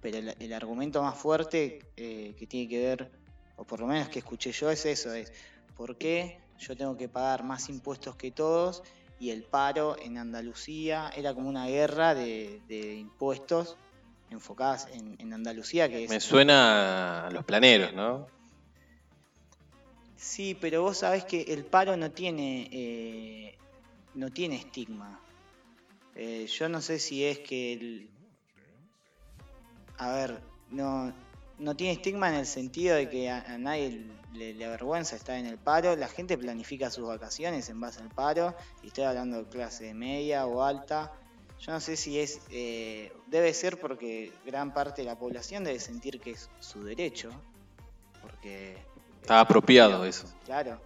[0.00, 3.10] pero el, el argumento más fuerte eh, que tiene que ver,
[3.56, 5.32] o por lo menos que escuché yo, es eso, es
[5.78, 8.82] ¿por qué yo tengo que pagar más impuestos que todos?
[9.20, 13.76] Y el paro en Andalucía era como una guerra de, de impuestos
[14.30, 16.10] enfocadas en, en Andalucía, que es...
[16.10, 18.26] Me suena a los planeros, ¿no?
[20.16, 23.56] Sí, pero vos sabés que el paro no tiene, eh,
[24.14, 25.20] no tiene estigma.
[26.16, 28.10] Eh, yo no sé si es que el...
[29.96, 31.12] A ver, no,
[31.58, 35.36] no tiene estigma en el sentido de que a, a nadie le, le avergüenza estar
[35.36, 35.96] en el paro.
[35.96, 38.54] La gente planifica sus vacaciones en base al paro.
[38.82, 41.12] Y estoy hablando de clase media o alta.
[41.60, 42.40] Yo no sé si es...
[42.50, 47.30] eh, debe ser porque gran parte de la población debe sentir que es su derecho.
[48.22, 48.78] Porque...
[49.20, 50.26] Está apropiado eso.
[50.44, 50.80] Claro.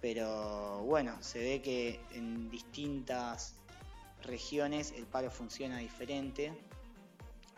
[0.00, 3.54] Pero bueno, se ve que en distintas
[4.24, 6.52] regiones el paro funciona diferente.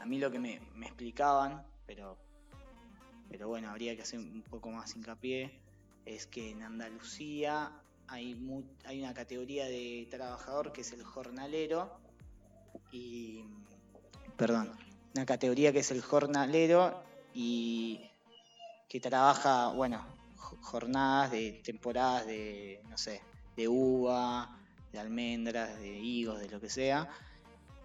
[0.00, 2.18] A mí lo que me, me explicaban, pero,
[3.28, 5.60] pero bueno, habría que hacer un poco más hincapié,
[6.06, 7.70] es que en Andalucía
[8.08, 8.36] hay,
[8.84, 12.00] hay una categoría de trabajador que es el jornalero
[12.90, 13.44] y...
[14.36, 14.72] Perdón,
[15.14, 18.00] una categoría que es el jornalero y
[18.88, 20.02] que trabaja, bueno,
[20.36, 23.20] jo- jornadas de temporadas de, no sé,
[23.54, 24.58] de uva,
[24.92, 27.06] de almendras, de higos, de lo que sea.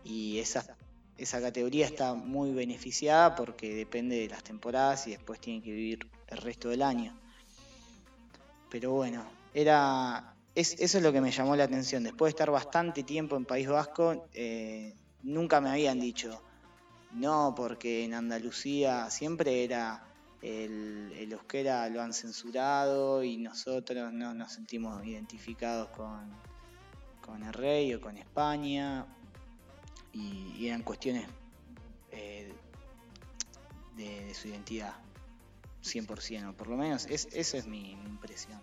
[0.04, 0.78] Y esa,
[1.18, 6.08] esa categoría está muy beneficiada porque depende de las temporadas y después tiene que vivir
[6.28, 7.18] el resto del año.
[8.70, 12.04] Pero bueno, era es, eso es lo que me llamó la atención.
[12.04, 16.42] Después de estar bastante tiempo en País Vasco, eh, nunca me habían dicho,
[17.12, 20.04] no, porque en Andalucía siempre era
[20.42, 26.30] el, el euskera lo han censurado y nosotros no nos sentimos identificados con,
[27.26, 29.06] con el rey o con España
[30.16, 31.28] y, eran cuestiones
[32.12, 32.52] eh,
[33.96, 34.94] de, su identidad
[35.84, 38.60] 100%, o por lo menos es, esa es mi, mi impresión.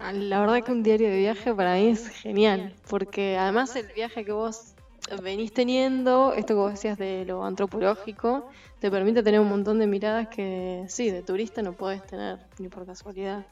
[0.00, 3.86] Ah, La verdad que un diario de viaje para mí es genial, porque además el
[3.94, 4.74] viaje que vos
[5.22, 8.44] venís teniendo, esto que vos decías de lo antropológico,
[8.80, 12.68] te permite tener un montón de miradas que sí, de turista no podés tener, ni
[12.68, 13.46] por casualidad.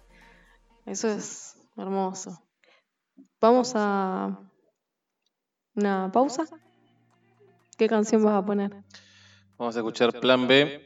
[0.85, 2.43] Eso es hermoso.
[3.41, 4.39] Vamos a
[5.75, 6.45] una pausa.
[7.77, 8.70] ¿Qué canción vas a poner?
[9.59, 10.81] Vamos a escuchar Plan B,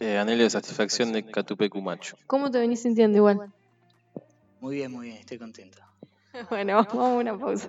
[0.00, 2.16] eh, de Satisfacción de Catupecu Macho.
[2.26, 3.52] ¿Cómo te venís sintiendo igual?
[4.60, 5.78] Muy bien, muy bien, estoy contento.
[6.50, 7.68] Bueno, vamos a una pausa.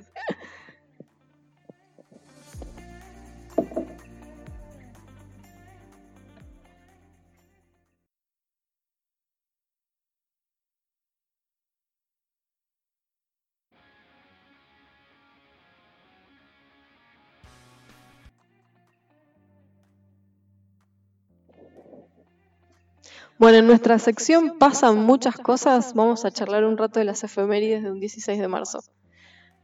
[23.45, 25.93] Bueno, en nuestra sección pasan muchas cosas.
[25.93, 28.79] Vamos a charlar un rato de las efemérides de un 16 de marzo.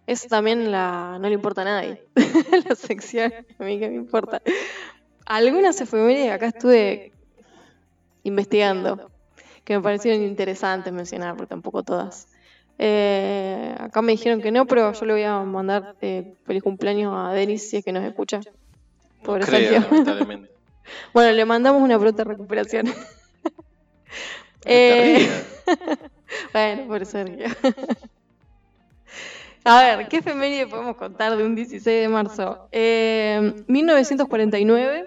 [0.05, 2.03] Eso también la, no le importa a nadie.
[2.69, 4.39] la sección, a mí que me importa.
[5.25, 7.11] Algunas efemérides acá estuve
[8.21, 9.09] investigando
[9.63, 12.27] que me parecieron interesantes mencionar, porque tampoco todas.
[12.77, 17.15] Eh, acá me dijeron que no, pero yo le voy a mandar eh, feliz cumpleaños
[17.17, 18.41] a Denis si es que nos escucha.
[19.23, 20.47] Pobre creo, Sergio.
[21.13, 22.93] Bueno, le mandamos una pronta recuperación.
[24.65, 25.29] Eh,
[26.53, 27.47] bueno, por Sergio.
[29.63, 32.67] A ver, ¿qué efeméride podemos contar de un 16 de marzo?
[32.71, 35.05] Eh, 1949,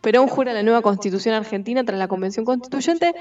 [0.00, 3.14] Perón jura la nueva constitución argentina tras la convención constituyente,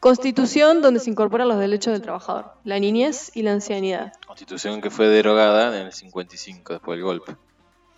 [0.00, 4.12] constitución donde se incorporan los derechos del trabajador, la niñez y la ancianidad.
[4.26, 7.36] Constitución que fue derogada en el 55 después del golpe.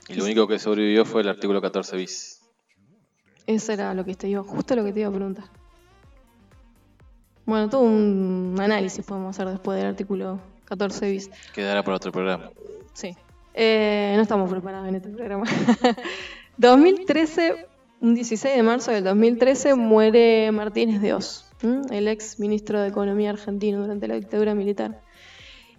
[0.08, 2.42] Y lo único que sobrevivió fue el artículo 14 bis.
[3.46, 5.44] Eso era lo que te iba, justo lo que te iba a preguntar.
[7.46, 11.30] Bueno, todo un análisis podemos hacer después del artículo 14 bis.
[11.54, 12.50] Quedará para otro programa.
[12.92, 13.14] Sí.
[13.54, 15.44] Eh, no estamos preparados en este programa.
[16.56, 17.68] 2013,
[18.00, 21.82] un 16 de marzo del 2013, muere Martínez de Oz, ¿m?
[21.90, 25.00] el ex ministro de Economía argentino durante la dictadura militar.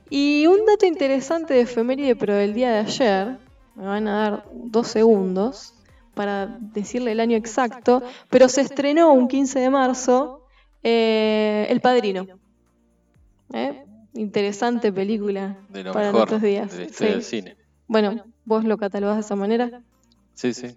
[0.09, 3.37] Y un dato interesante de efeméride, pero del día de ayer,
[3.75, 5.73] me van a dar dos segundos
[6.13, 10.46] para decirle el año exacto, pero se estrenó un 15 de marzo
[10.89, 12.25] eh, El Padrino.
[13.53, 13.83] ¿Eh?
[14.13, 16.71] Interesante película De lo para mejor nuestros días.
[16.75, 17.05] de la Sí.
[17.05, 17.57] del cine.
[17.87, 19.81] Bueno, vos lo catalogás de esa manera.
[20.33, 20.75] Sí, sí.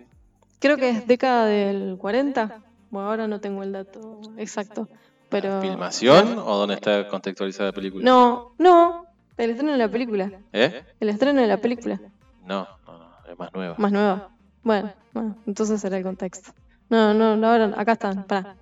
[0.59, 2.61] Creo que es década del 40.
[2.91, 4.89] Bueno, ahora no tengo el dato exacto.
[5.29, 5.61] Pero...
[5.61, 8.05] ¿Filmación o dónde está contextualizada la película?
[8.05, 9.07] No, no,
[9.37, 10.33] el estreno de la película.
[10.53, 10.83] ¿Eh?
[10.99, 12.01] El estreno de la película.
[12.45, 13.75] No, no, no, es más nueva.
[13.79, 14.29] Más nueva.
[14.65, 16.51] Bueno, bueno, entonces será el contexto.
[16.89, 18.57] No, no, no, ahora acá están, pará.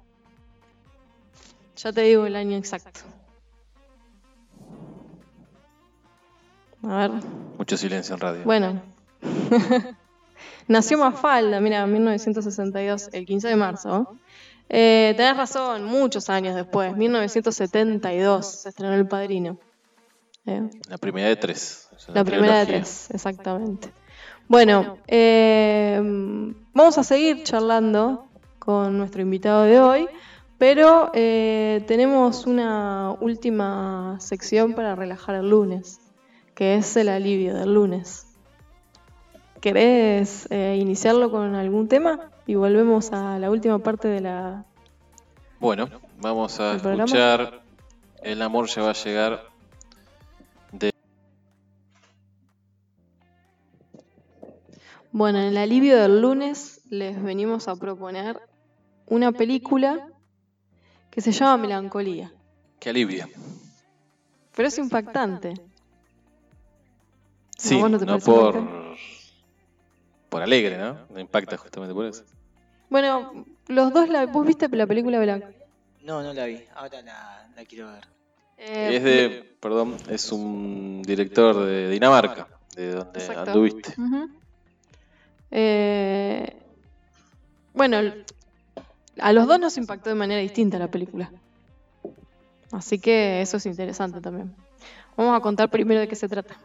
[1.78, 3.00] Ya te digo el año exacto.
[6.82, 7.10] A ver.
[7.56, 8.44] Mucho silencio en radio.
[8.44, 8.82] Bueno.
[10.68, 14.16] Nació Mafalda, mira, en 1962, el 15 de marzo.
[14.68, 19.58] Eh, tenés razón, muchos años después, 1972, se estrenó El Padrino.
[20.46, 21.88] Eh, La primera de tres.
[22.08, 23.90] la primera de tres, exactamente.
[24.46, 25.98] Bueno, eh,
[26.74, 28.26] vamos a seguir charlando
[28.58, 30.08] con nuestro invitado de hoy,
[30.58, 36.00] pero eh, tenemos una última sección para relajar el lunes,
[36.56, 38.26] que es el alivio del lunes.
[39.60, 42.30] ¿Querés eh, iniciarlo con algún tema?
[42.46, 44.64] Y volvemos a la última parte de la...
[45.60, 45.88] Bueno,
[46.20, 47.62] vamos a escuchar
[48.22, 49.42] El amor ya va a llegar
[50.72, 50.92] de
[55.12, 58.40] Bueno, en el alivio del lunes les venimos a proponer
[59.06, 60.08] una película
[61.18, 62.32] que se llama Melancolía.
[62.78, 63.28] que alivia.
[64.54, 65.52] Pero es impactante.
[67.56, 69.00] Sí, no no, te parece por impactante?
[70.28, 70.96] por alegre, ¿no?
[71.10, 72.22] No impacta justamente por eso.
[72.88, 75.58] Bueno, los dos, la, ¿vos viste la película Melancolía?
[76.02, 76.62] No, no la vi.
[76.76, 78.06] Ahora la, la quiero ver.
[78.56, 82.46] Eh, es de, perdón, es un director de Dinamarca,
[82.76, 83.50] de donde Exacto.
[83.50, 83.92] anduviste.
[85.50, 86.62] Eh,
[87.74, 88.24] bueno, el-
[89.20, 91.30] a los dos nos impactó de manera distinta la película.
[92.72, 94.54] Así que eso es interesante también.
[95.16, 96.56] Vamos a contar primero de qué se trata.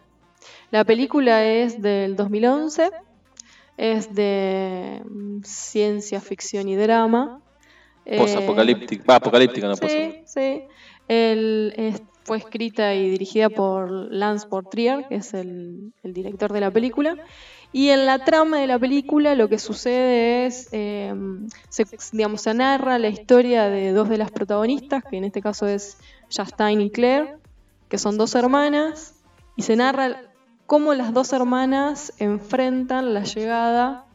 [0.71, 2.91] La película es del 2011,
[3.77, 7.39] es de mm, ciencia ficción y drama.
[8.05, 10.63] Eh, Post-apocalíptica, va, apocalíptica, no Sí, sí.
[11.07, 16.61] El- es- fue escrita y dirigida por Lance Portrier, que es el, el director de
[16.61, 17.17] la película.
[17.73, 21.13] Y en la trama de la película lo que sucede es, eh,
[21.69, 25.65] se, digamos, se narra la historia de dos de las protagonistas, que en este caso
[25.65, 25.97] es
[26.29, 27.37] Justine y Claire,
[27.89, 29.15] que son dos hermanas,
[29.55, 30.21] y se narra
[30.67, 34.05] cómo las dos hermanas enfrentan la llegada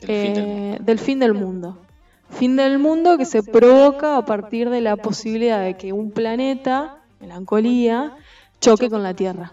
[0.00, 1.78] eh, del fin del mundo.
[2.30, 6.98] Fin del mundo que se provoca a partir de la posibilidad de que un planeta,
[7.20, 8.16] melancolía,
[8.60, 9.52] choque con la Tierra.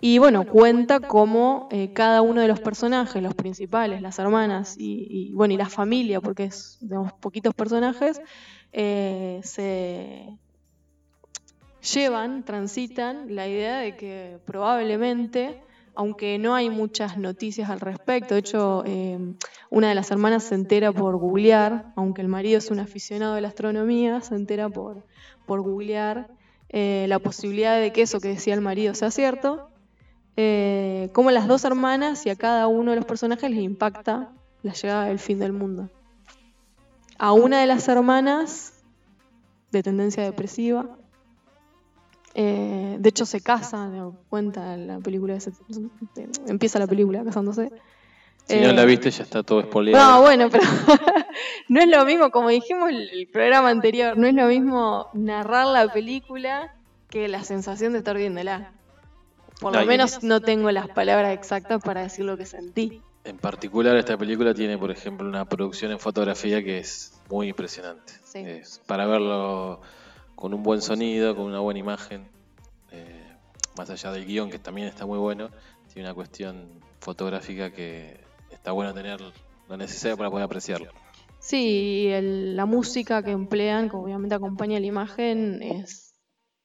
[0.00, 5.32] Y bueno, cuenta cómo eh, cada uno de los personajes, los principales, las hermanas y,
[5.34, 8.20] bueno, y la familia, porque es digamos, poquitos personajes,
[8.72, 10.38] eh, se
[11.92, 15.60] llevan, transitan la idea de que probablemente,
[15.96, 19.18] aunque no hay muchas noticias al respecto, de hecho, eh,
[19.68, 23.40] una de las hermanas se entera por googlear, aunque el marido es un aficionado de
[23.40, 25.04] la astronomía, se entera por,
[25.44, 26.28] por googlear
[26.70, 29.70] la posibilidad de que eso que decía el marido sea cierto,
[30.40, 34.28] eh, como las dos hermanas y a cada uno de los personajes les impacta
[34.62, 35.90] la llegada del fin del mundo.
[37.18, 38.72] A una de las hermanas,
[39.72, 40.86] de tendencia depresiva,
[42.34, 44.16] eh, de hecho se casa, ¿no?
[44.28, 45.50] cuenta la película, de ese-
[46.46, 47.70] empieza la película casándose.
[48.44, 50.12] Si no Eh, la viste, ya está todo spoileado.
[50.12, 50.62] no, bueno, pero
[51.68, 55.66] no es lo mismo, como dijimos el, el programa anterior, no es lo mismo narrar
[55.66, 56.74] la película
[57.10, 58.72] que la sensación de estar viéndola.
[59.60, 63.02] Por lo menos no tengo las palabras exactas para decir lo que sentí.
[63.24, 68.12] En particular, esta película tiene, por ejemplo, una producción en fotografía que es muy impresionante.
[68.24, 68.38] Sí.
[68.38, 69.80] Es para verlo
[70.34, 72.28] con un buen sonido, con una buena imagen,
[72.92, 73.32] eh,
[73.76, 75.50] más allá del guion, que también está muy bueno,
[75.92, 79.20] tiene una cuestión fotográfica que está bueno tener
[79.68, 80.92] lo necesario para poder apreciarlo.
[81.40, 86.14] Sí, y el- la música que emplean, que obviamente acompaña la imagen, es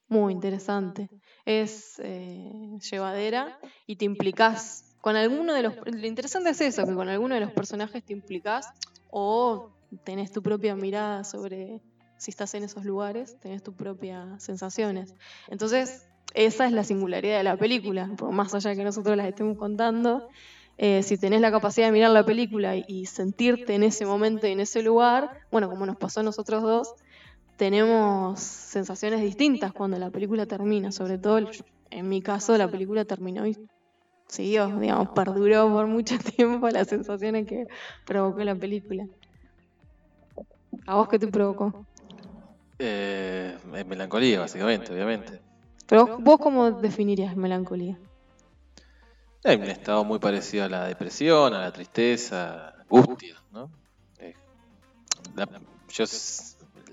[0.07, 1.09] muy interesante.
[1.45, 5.75] Es eh, llevadera y te implicás con alguno de los...
[5.85, 8.67] Lo interesante es eso, que con alguno de los personajes te implicás
[9.11, 9.71] o
[10.03, 11.81] tenés tu propia mirada sobre
[12.17, 15.13] si estás en esos lugares, tenés tus propias sensaciones.
[15.49, 19.27] Entonces, esa es la singularidad de la película, por más allá de que nosotros las
[19.27, 20.29] estemos contando,
[20.77, 24.47] eh, si tenés la capacidad de mirar la película y, y sentirte en ese momento
[24.47, 26.93] y en ese lugar, bueno, como nos pasó a nosotros dos,
[27.63, 31.39] tenemos sensaciones distintas cuando la película termina, sobre todo
[31.91, 33.55] en mi caso la película terminó y
[34.27, 37.65] siguió, digamos, perduró por mucho tiempo las sensaciones que
[38.05, 39.05] provocó la película.
[40.87, 41.85] ¿A vos qué te provocó?
[42.79, 43.55] Eh,
[43.87, 45.41] melancolía, básicamente, obviamente.
[45.87, 47.97] Pero vos cómo definirías melancolía?
[49.45, 53.69] Hay un estado muy parecido a la depresión, a la tristeza, a la angustia, ¿no?
[54.19, 54.33] Eh,
[55.35, 55.47] la-
[55.95, 56.05] yo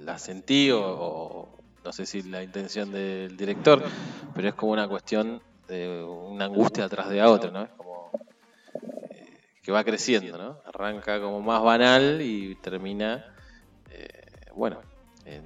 [0.04, 3.82] la sentí o, o no sé si la intención del director,
[4.34, 7.62] pero es como una cuestión de una angustia atrás de otra, ¿no?
[7.64, 8.10] Es como
[9.10, 10.58] eh, que va creciendo, ¿no?
[10.66, 13.24] Arranca como más banal y termina,
[13.90, 14.08] eh,
[14.54, 14.80] bueno,
[15.24, 15.44] en,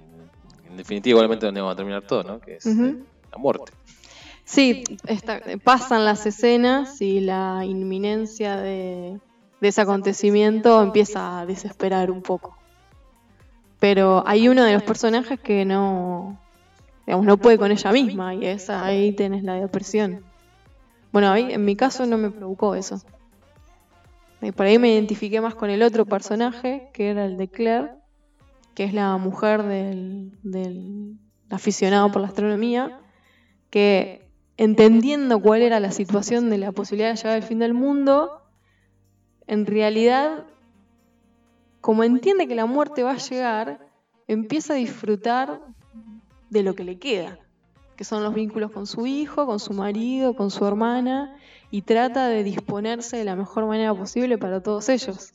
[0.67, 2.41] en definitiva igualmente donde vamos a terminar todo, ¿no?
[2.41, 2.97] Que es eh,
[3.33, 3.73] la muerte.
[4.45, 9.19] Sí, está- pasan las escenas y la inminencia de,
[9.61, 12.57] de ese acontecimiento empieza a desesperar un poco.
[13.85, 16.41] Pero hay uno de los personajes que no,
[17.07, 20.25] digamos, no puede con ella misma y esa, ahí tenés la depresión.
[21.13, 23.03] Bueno, ahí, en mi caso no me provocó eso.
[24.41, 27.91] Y por ahí me identifiqué más con el otro personaje, que era el de Claire,
[28.75, 31.19] que es la mujer del, del
[31.51, 33.01] aficionado por la astronomía,
[33.69, 34.27] que
[34.57, 38.41] entendiendo cuál era la situación de la posibilidad de llegar al fin del mundo,
[39.47, 40.47] en realidad,
[41.85, 43.79] como entiende que la muerte va a llegar,
[44.27, 45.61] empieza a disfrutar
[46.49, 47.39] de lo que le queda,
[47.95, 51.37] que son los vínculos con su hijo, con su marido, con su hermana,
[51.71, 55.35] y trata de disponerse de la mejor manera posible para todos ellos.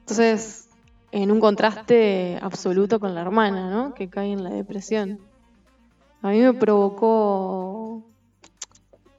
[0.00, 0.68] Entonces,
[1.10, 3.94] en un contraste absoluto con la hermana, ¿no?
[3.94, 5.20] Que cae en la depresión.
[6.20, 8.04] A mí me provocó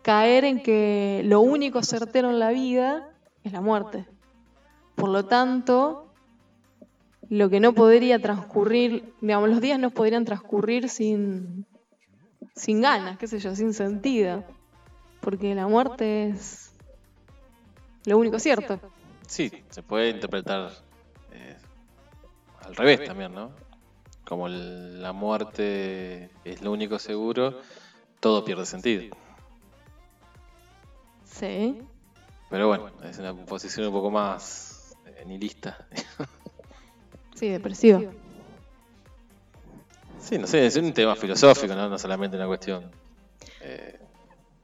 [0.03, 3.09] caer en que lo único certero en la vida
[3.43, 4.05] es la muerte.
[4.93, 6.02] Por lo tanto,
[7.33, 11.65] lo que no podría transcurrir, digamos, los días no podrían transcurrir sin,
[12.55, 14.43] sin ganas, qué sé yo, sin sentido.
[15.19, 16.73] Porque la muerte es
[18.05, 18.79] lo único cierto.
[19.27, 20.71] Sí, se puede interpretar
[21.31, 21.57] eh,
[22.65, 23.49] al revés también, ¿no?
[24.25, 27.59] Como el- la muerte es lo único seguro,
[28.19, 29.15] todo pierde sentido.
[31.25, 31.81] Sí.
[32.51, 35.87] Pero bueno, es una posición un poco más eh, nihilista.
[37.35, 38.01] Sí, depresiva.
[40.19, 41.89] Sí, no sé, es un tema filosófico, ¿no?
[41.89, 42.89] No solamente una cuestión
[43.61, 43.99] eh,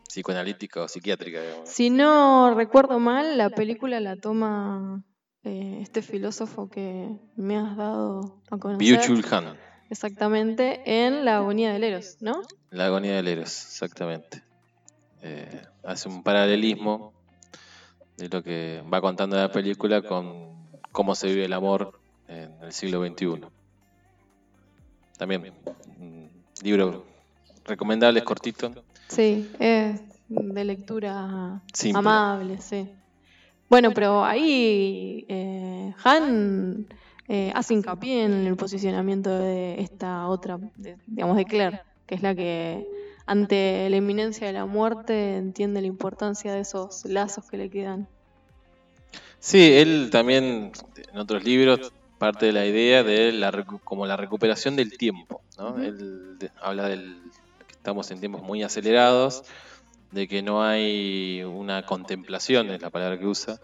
[0.08, 1.70] psicoanalítica o psiquiátrica, digamos.
[1.70, 5.04] Si no recuerdo mal, la película la toma
[5.44, 9.00] eh, este filósofo que me has dado a conocer.
[9.00, 9.58] Byung-Chul Han,
[9.90, 12.42] Exactamente, en La agonía del Eros, ¿no?
[12.70, 14.44] la agonía del Eros, exactamente.
[15.22, 17.14] Eh, hace un paralelismo
[18.18, 22.00] de lo que va contando la película con cómo se vive el amor
[22.30, 23.42] en el siglo XXI.
[25.18, 25.54] También,
[26.00, 26.30] un
[26.64, 27.06] libro
[27.66, 28.72] recomendable, es cortito,
[29.10, 30.00] Sí, es
[30.30, 31.98] de lectura Simple.
[32.00, 32.90] amable, sí.
[33.70, 36.88] Bueno, pero ahí eh, Han
[37.28, 42.22] eh, hace hincapié en el posicionamiento de esta otra, de- digamos, de Claire, que es
[42.22, 42.88] la que
[43.26, 48.08] ante la inminencia de la muerte entiende la importancia de esos lazos que le quedan.
[49.40, 50.72] Sí, él también
[51.12, 53.52] en otros libros parte de la idea de la
[53.84, 55.42] como la recuperación del tiempo.
[55.82, 57.20] Él de- habla del
[57.68, 59.44] que estamos en tiempos muy acelerados,
[60.12, 63.60] de que no hay una contemplación, es la palabra que usa,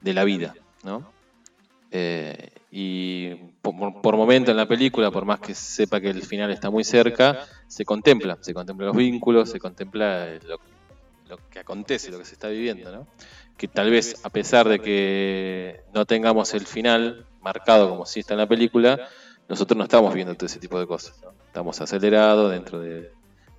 [0.00, 1.12] de la vida, ¿no?
[1.90, 6.50] Eh, y por, por momento en la película, por más que sepa que el final
[6.50, 10.58] está muy cerca, se contempla, se contempla los vínculos, se contempla lo,
[11.28, 13.06] lo que acontece, lo que se está viviendo, ¿no?
[13.56, 18.34] que tal vez a pesar de que no tengamos el final marcado como si está
[18.34, 19.08] en la película,
[19.48, 21.20] nosotros no estamos viendo todo ese tipo de cosas.
[21.22, 21.32] ¿no?
[21.46, 23.10] Estamos acelerados dentro de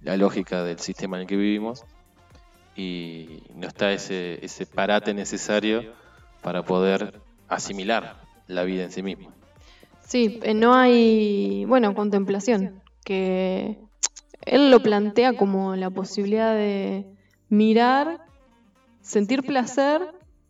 [0.02, 1.84] la lógica del sistema en el que vivimos
[2.76, 5.94] y no está ese, ese parate necesario
[6.42, 9.34] para poder asimilar la vida en sí misma.
[10.08, 13.78] Sí, eh, no hay, bueno, contemplación, que
[14.46, 17.06] él lo plantea como la posibilidad de
[17.50, 18.22] mirar,
[19.02, 20.02] sentir placer,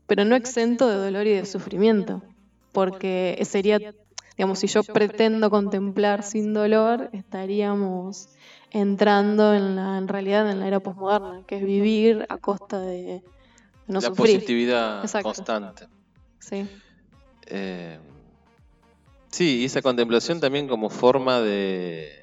[0.08, 2.22] pero no exento de dolor y de sufrimiento,
[2.72, 3.80] porque sería,
[4.38, 8.30] digamos, si yo pretendo contemplar sin dolor, estaríamos
[8.72, 13.24] entrando en la, en realidad en la era posmoderna, que es vivir a costa de
[13.88, 14.38] no la sufrir.
[14.38, 15.34] positividad Exacto.
[15.34, 15.88] constante.
[16.40, 16.68] Sí.
[17.48, 17.98] Eh,
[19.32, 22.19] sí, y esa contemplación también como forma de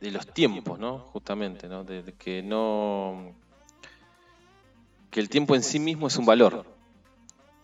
[0.00, 0.98] de los tiempos, ¿no?
[0.98, 1.84] Justamente, ¿no?
[1.84, 3.34] De, de que no
[5.10, 6.64] que el tiempo en sí mismo es un valor.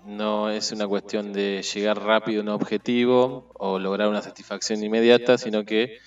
[0.06, 5.38] No es una cuestión de llegar rápido a un objetivo o lograr una satisfacción inmediata,
[5.38, 5.98] sino que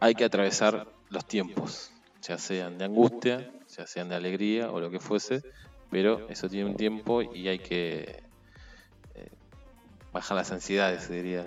[0.00, 1.92] hay que atravesar los tiempos,
[2.22, 5.42] ya sean de angustia, ya sean de alegría o lo que fuese,
[5.90, 8.22] pero eso tiene un tiempo y hay que
[9.14, 9.28] eh,
[10.12, 11.46] bajar las ansiedades, se diría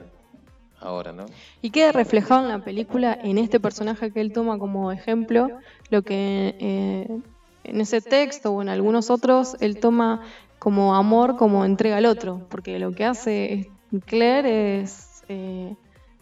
[0.80, 1.26] ahora, ¿no?
[1.62, 5.50] Y queda reflejado en la película, en este personaje que él toma como ejemplo,
[5.90, 7.20] lo que eh,
[7.64, 10.22] en ese texto o en algunos otros él toma
[10.60, 13.70] como amor, como entrega al otro, porque lo que hace
[14.06, 15.76] Claire es eh,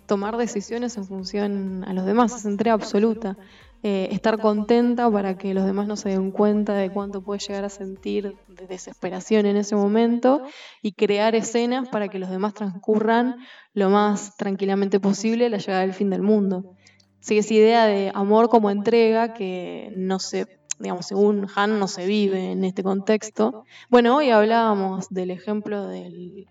[0.06, 3.38] tomar decisiones en función a los demás, es entrega absoluta.
[3.86, 7.66] Eh, estar contenta para que los demás no se den cuenta de cuánto puede llegar
[7.66, 10.42] a sentir de desesperación en ese momento
[10.82, 13.40] y crear escenas para que los demás transcurran
[13.74, 16.76] lo más tranquilamente posible la llegada del fin del mundo.
[17.20, 20.48] Así que esa idea de amor como entrega que no se,
[20.80, 23.66] digamos, según Han no se vive en este contexto.
[23.90, 26.48] Bueno, hoy hablábamos del ejemplo del,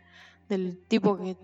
[0.49, 1.37] del tipo que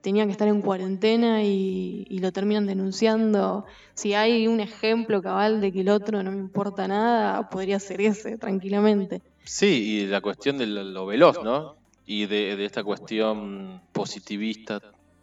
[0.00, 3.64] tenía que estar en cuarentena y, lo terminan denunciando.
[3.94, 8.00] Si hay un ejemplo cabal de que el otro no me importa nada, podría ser
[8.00, 9.22] ese, tranquilamente.
[9.44, 11.76] Sí, y la cuestión de lo, veloz, ¿no?
[12.06, 14.80] Y de, esta cuestión positivista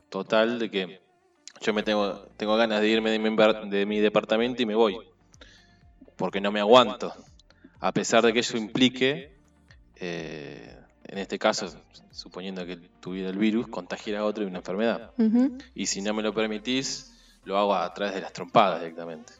[0.09, 1.01] total de que
[1.61, 3.35] yo me tengo, tengo ganas de irme de mi,
[3.69, 4.97] de mi departamento y me voy,
[6.17, 7.13] porque no me aguanto,
[7.79, 9.37] a pesar de que eso implique...
[10.01, 10.78] Eh,
[11.11, 11.67] en este caso,
[12.11, 15.11] suponiendo que tuviera el virus, contagiar a otro de una enfermedad.
[15.73, 17.13] Y si no me lo permitís,
[17.45, 19.33] lo hago a través de las trompadas directamente.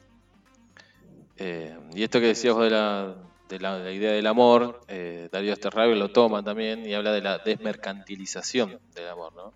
[1.36, 3.14] Eh, y esto que decías vos de la,
[3.48, 7.38] de la, idea del amor, eh, Darío Esterrabio lo toma también y habla de la
[7.38, 9.54] desmercantilización del amor, ¿no?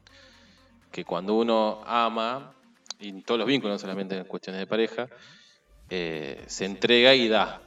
[0.92, 2.54] Que cuando uno ama,
[3.00, 5.08] y en todos los vínculos, no solamente en cuestiones de pareja,
[5.90, 7.60] eh, se entrega y da.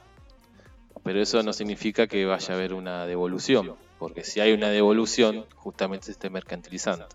[1.04, 5.44] Pero eso no significa que vaya a haber una devolución porque si hay una devolución,
[5.56, 7.06] justamente se está mercantilizando.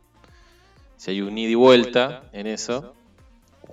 [0.97, 2.93] Si hay un ida y vuelta en eso,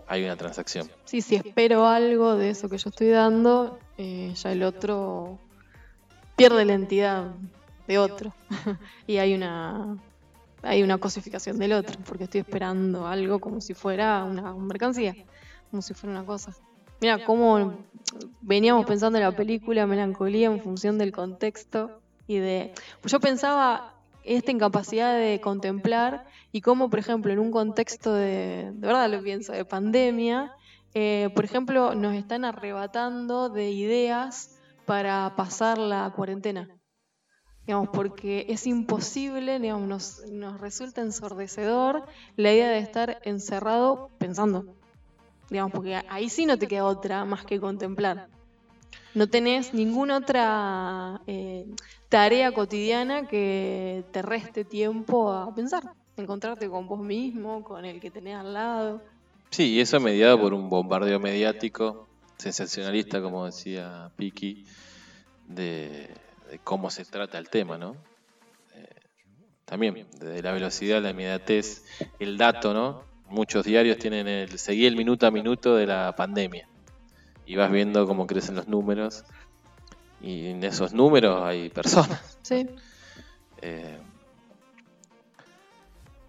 [0.06, 0.88] hay una transacción.
[1.04, 5.38] Sí, si espero algo de eso que yo estoy dando, eh, ya el otro
[6.36, 7.32] pierde la entidad
[7.86, 8.32] de otro.
[9.06, 9.98] y hay una
[10.62, 15.14] hay una cosificación del otro, porque estoy esperando algo como si fuera una mercancía,
[15.70, 16.54] como si fuera una cosa.
[17.00, 17.78] Mira, cómo
[18.42, 22.00] veníamos pensando en la película Melancolía en función del contexto
[22.30, 22.72] y de...
[23.00, 28.70] Pues yo pensaba esta incapacidad de contemplar y cómo, por ejemplo, en un contexto de,
[28.72, 30.54] de verdad lo pienso, de pandemia,
[30.94, 34.56] eh, por ejemplo, nos están arrebatando de ideas
[34.86, 36.68] para pasar la cuarentena.
[37.66, 42.04] Digamos, porque es imposible, digamos, nos, nos resulta ensordecedor
[42.36, 44.76] la idea de estar encerrado pensando.
[45.48, 48.28] Digamos, porque ahí sí no te queda otra más que contemplar.
[49.14, 51.66] No tenés ninguna otra eh,
[52.10, 58.10] tarea cotidiana que te reste tiempo a pensar, encontrarte con vos mismo, con el que
[58.10, 59.00] tenés al lado.
[59.50, 64.66] Sí, y eso mediado por un bombardeo mediático, sensacionalista, como decía Piki,
[65.46, 66.10] de,
[66.64, 67.96] cómo se trata el tema, ¿no?
[68.74, 68.86] Eh,
[69.64, 71.84] también, de la velocidad, la inmediatez,
[72.18, 73.02] el dato, ¿no?
[73.28, 76.68] Muchos diarios tienen el seguir el minuto a minuto de la pandemia
[77.46, 79.24] y vas viendo cómo crecen los números.
[80.20, 82.38] Y en esos números hay personas.
[82.42, 82.66] Sí.
[83.62, 83.98] Eh,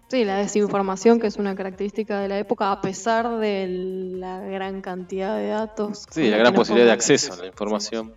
[0.08, 3.66] sí, la desinformación, que es una característica de la época, a pesar de
[4.18, 6.04] la gran cantidad de datos.
[6.10, 8.14] Sí, la gran posibilidad de acceso a la información.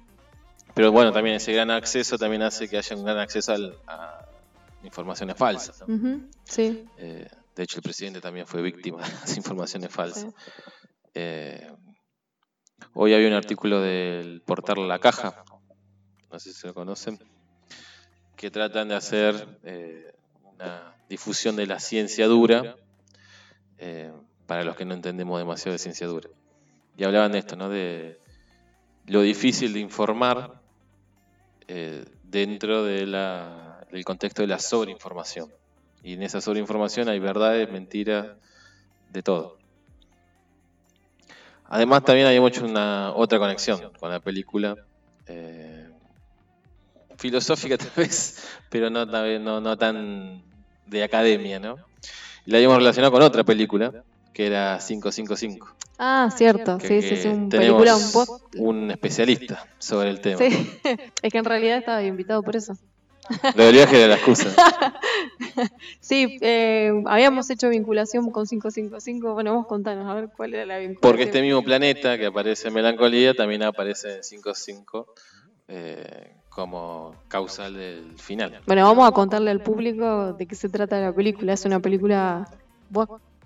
[0.74, 3.54] Pero bueno, también ese gran acceso también hace que haya un gran acceso
[3.88, 4.26] a
[4.84, 5.84] informaciones falsas.
[6.44, 6.86] sí.
[6.98, 10.28] Eh, de hecho, el presidente también fue víctima de las informaciones falsas.
[11.14, 11.72] Eh,
[12.94, 15.44] Hoy había un artículo del portal La Caja,
[16.36, 17.18] no sé si lo conocen,
[18.36, 20.14] que tratan de hacer eh,
[20.44, 22.76] una difusión de la ciencia dura
[23.78, 24.12] eh,
[24.46, 26.28] para los que no entendemos demasiado de ciencia dura.
[26.98, 27.70] Y hablaban de esto, ¿no?
[27.70, 28.20] De
[29.06, 30.60] lo difícil de informar
[31.70, 35.50] eh, dentro de del contexto de la sobreinformación.
[36.04, 38.28] Y en esa sobreinformación hay verdades, mentiras,
[39.10, 39.58] de todo.
[41.64, 44.76] Además también hay mucho una otra conexión con la película.
[47.18, 50.44] Filosófica tal vez, pero no, no, no tan
[50.86, 51.78] de academia, ¿no?
[52.46, 55.76] la habíamos relacionado con otra película, que era 555.
[55.98, 58.44] Ah, cierto, sí, sí, sí, un película, un post.
[58.58, 60.38] Un especialista sobre el tema.
[60.38, 60.48] Sí,
[61.22, 62.78] es que en realidad estaba invitado por eso.
[63.56, 64.54] Lo del viaje la excusa.
[66.00, 69.34] sí, eh, habíamos hecho vinculación con 555.
[69.34, 71.02] Bueno, vos contanos, a ver cuál era la vinculación.
[71.02, 75.08] Porque este mismo planeta que aparece en Melancolía también aparece en 55
[75.70, 78.62] eh, como causal del final.
[78.66, 81.52] Bueno, vamos a contarle al público de qué se trata la película.
[81.52, 82.50] Es una película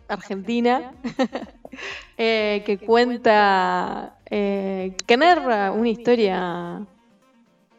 [0.08, 0.94] argentina
[2.18, 6.86] eh, que cuenta, que narra una historia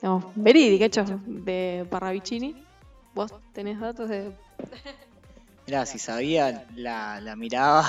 [0.03, 2.67] digamos, verídica, hecho de Parravicini.
[3.15, 4.33] ¿Vos tenés datos de...?
[5.67, 7.89] Mirá, si sabía, la, la miraba,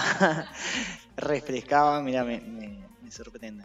[1.17, 3.63] refrescaba, mirá, me, me, sorprende.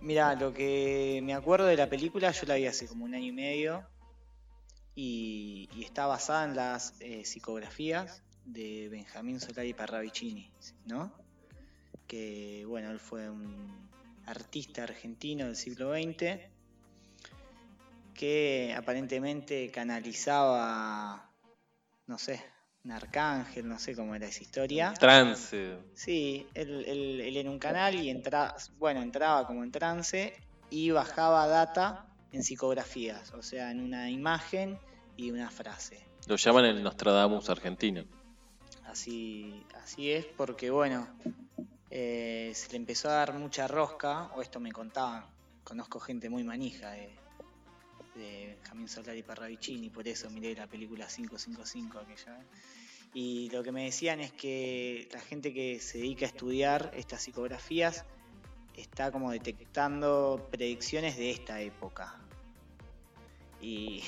[0.00, 3.26] Mirá, lo que me acuerdo de la película, yo la vi hace como un año
[3.26, 3.86] y medio.
[4.94, 10.50] y, y está basada en las eh, psicografías de Benjamín Solari Parravicini,
[10.86, 11.12] ¿no?
[12.06, 13.88] Que, bueno, él fue un
[14.26, 16.40] artista argentino del siglo XX
[18.14, 21.30] que aparentemente canalizaba,
[22.06, 22.42] no sé,
[22.84, 24.94] un arcángel, no sé cómo era esa historia.
[24.94, 25.78] Trance.
[25.94, 30.32] Sí, él, él- él en un canal y entraba, bueno, entraba como en trance
[30.70, 34.78] y bajaba data en psicografías, o sea, en una imagen
[35.16, 36.00] y una frase.
[36.26, 38.04] Lo llaman el Nostradamus argentino.
[38.84, 41.08] Así, así es, porque bueno,
[41.90, 45.26] eh, se le empezó a dar mucha rosca, o esto me contaban,
[45.64, 47.18] conozco gente muy manija de,
[48.20, 52.46] de Benjamín Solari Parravicini, por eso miré la película 555 aquella vez.
[53.14, 57.22] Y lo que me decían es que la gente que se dedica a estudiar estas
[57.22, 58.04] psicografías
[58.76, 62.20] está como detectando predicciones de esta época.
[63.60, 64.02] Y,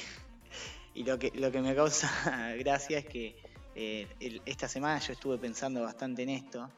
[0.94, 3.34] y lo, que, lo que me causa gracia es que
[3.74, 4.06] eh,
[4.44, 6.70] esta semana yo estuve pensando bastante en esto,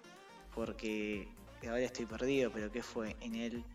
[0.55, 1.28] porque
[1.62, 3.16] ahora estoy perdido, pero ¿qué fue?
[3.20, 3.73] En el eh,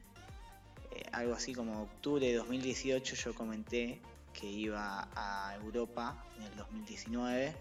[1.11, 4.01] algo así como octubre de 2018 yo comenté
[4.33, 7.55] que iba a Europa en el 2019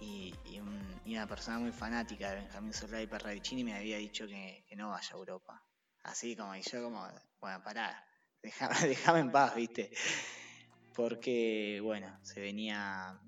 [0.00, 4.26] y, y un- y una persona muy fanática de Benjamín Solari Parravicini me había dicho
[4.26, 5.62] que, no vaya a Europa.
[6.02, 7.06] Así como, y yo como,
[7.40, 8.04] bueno, pará,
[8.42, 9.90] déjame en paz, viste.
[10.94, 13.18] Porque, bueno, se venía,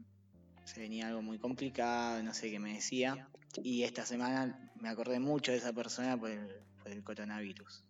[0.64, 3.28] se venía algo muy complicado, no sé qué me decía.
[3.62, 6.48] Y esta semana me acordé mucho de esa persona por el,
[6.82, 7.85] por el coronavirus.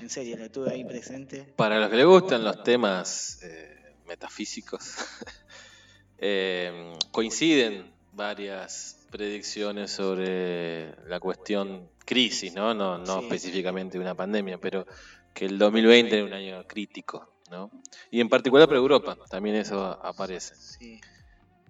[0.00, 1.44] En serio, lo tuve ahí presente.
[1.56, 4.80] Para los que les gustan los temas eh, metafísicos,
[6.18, 12.74] eh, coinciden varias predicciones sobre la cuestión crisis, ¿no?
[12.74, 13.24] No, no Sí.
[13.24, 14.86] específicamente una pandemia, pero
[15.34, 17.70] que el 2020 era un año crítico, ¿no?
[18.10, 20.54] Y en particular para Europa, también eso aparece.
[20.56, 21.00] Sí.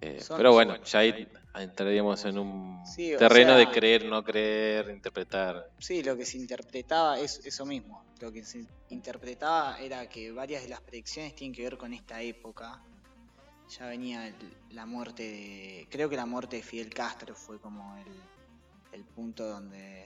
[0.01, 4.89] Eh, Son- pero bueno, ya ahí entraríamos en un Sí, terreno de creer, no creer,
[4.91, 5.69] interpretar.
[5.79, 8.05] Sí, lo que se interpretaba es eso mismo.
[8.21, 12.21] Lo que se interpretaba era que varias de las predicciones tienen que ver con esta
[12.21, 12.81] época.
[13.77, 15.87] Ya venía el- la muerte de.
[15.91, 18.13] Creo que la muerte de Fidel Castro fue como el,
[18.93, 20.05] el punto donde.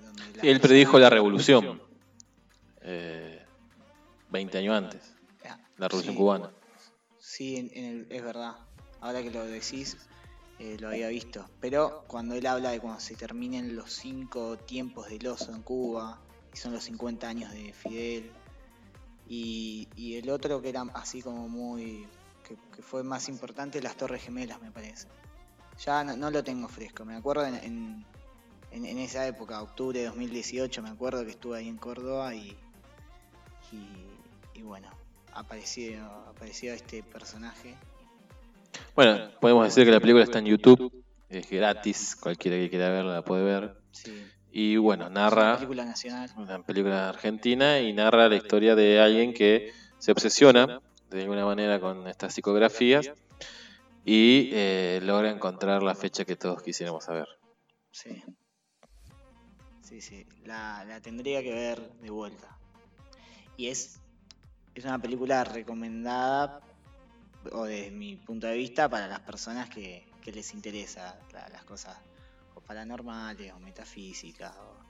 [0.00, 1.82] donde las Él predijo la personas- revolución,
[2.80, 3.44] eh,
[4.30, 6.50] 20 años antes, Ah, la revolución sí, cubana.
[7.18, 8.56] Sí, en- en el- es verdad.
[9.00, 9.96] Ahora que lo decís,
[10.58, 11.48] eh, lo había visto.
[11.60, 16.20] Pero cuando él habla de cuando se terminen los cinco tiempos del oso en Cuba,
[16.52, 18.30] y son los 50 años de Fidel,
[19.26, 22.06] y, y el otro que era así como muy.
[22.46, 25.06] que, fue más importante, las Torres Gemelas, me parece.
[25.84, 28.06] Ya no, no lo tengo fresco, me acuerdo en, en,
[28.72, 32.56] en- en esa época, octubre de 2018, me acuerdo que estuve ahí en Córdoba y.
[33.72, 34.06] y,
[34.54, 34.90] y bueno,
[35.32, 37.76] apareció, apareció este personaje.
[39.02, 40.92] Bueno, podemos decir que la película está en YouTube,
[41.30, 43.78] es gratis, cualquiera que quiera verla la puede ver.
[43.92, 44.12] Sí,
[44.52, 46.30] Y bueno, es una narra película nacional.
[46.36, 51.80] una película argentina y narra la historia de alguien que se obsesiona de alguna manera
[51.80, 53.10] con estas psicografías
[54.04, 57.26] y eh, logra encontrar la fecha que todos quisiéramos saber.
[57.90, 58.22] Sí.
[59.80, 60.26] Sí, sí.
[60.44, 62.54] La, la tendría que ver de vuelta.
[63.56, 63.98] Y es,
[64.74, 66.60] es una película recomendada,
[67.52, 71.64] o desde mi punto de vista, para las personas que, que les interesa la- las
[71.64, 71.96] cosas
[72.54, 74.52] o paranormales o metafísicas.
[74.56, 74.80] o-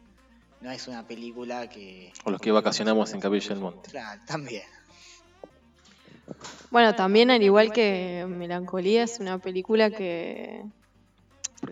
[0.60, 2.12] no es una película que...
[2.24, 3.90] O los que vacacionamos en Capilla del Monte.
[3.90, 4.62] Claro, también.
[6.70, 10.62] Bueno, también al igual que Melancolía es una película que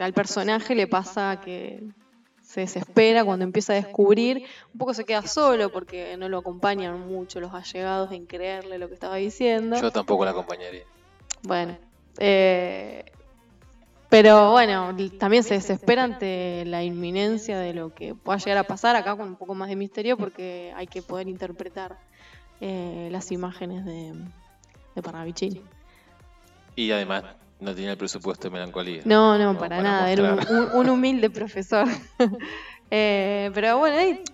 [0.01, 1.83] al personaje le pasa que
[2.49, 7.07] se desespera cuando empieza a descubrir, un poco se queda solo porque no lo acompañan
[7.07, 9.79] mucho los allegados en creerle lo que estaba diciendo.
[9.79, 10.85] Yo tampoco la acompañaría.
[11.43, 11.77] Bueno,
[12.19, 13.05] eh,
[14.09, 18.97] pero bueno, también se desespera ante la inminencia de lo que pueda llegar a pasar
[18.97, 21.99] acá con un poco más de misterio porque hay que poder interpretar
[22.62, 24.15] eh, las imágenes de,
[24.95, 25.62] de Parravicini.
[26.77, 27.25] Y además
[27.61, 29.03] no tenía el presupuesto de melancolía.
[29.05, 30.37] No, no, para, para nada, era
[30.75, 31.87] un, humilde profesor.
[32.91, 34.25] Eh, pero bueno, ahí,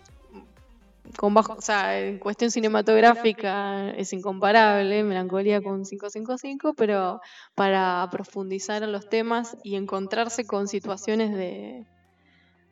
[1.16, 7.20] con bajo, o sea, en cuestión cinematográfica es incomparable, Melancolía con 555, pero
[7.56, 11.84] para profundizar en los temas y encontrarse con situaciones de,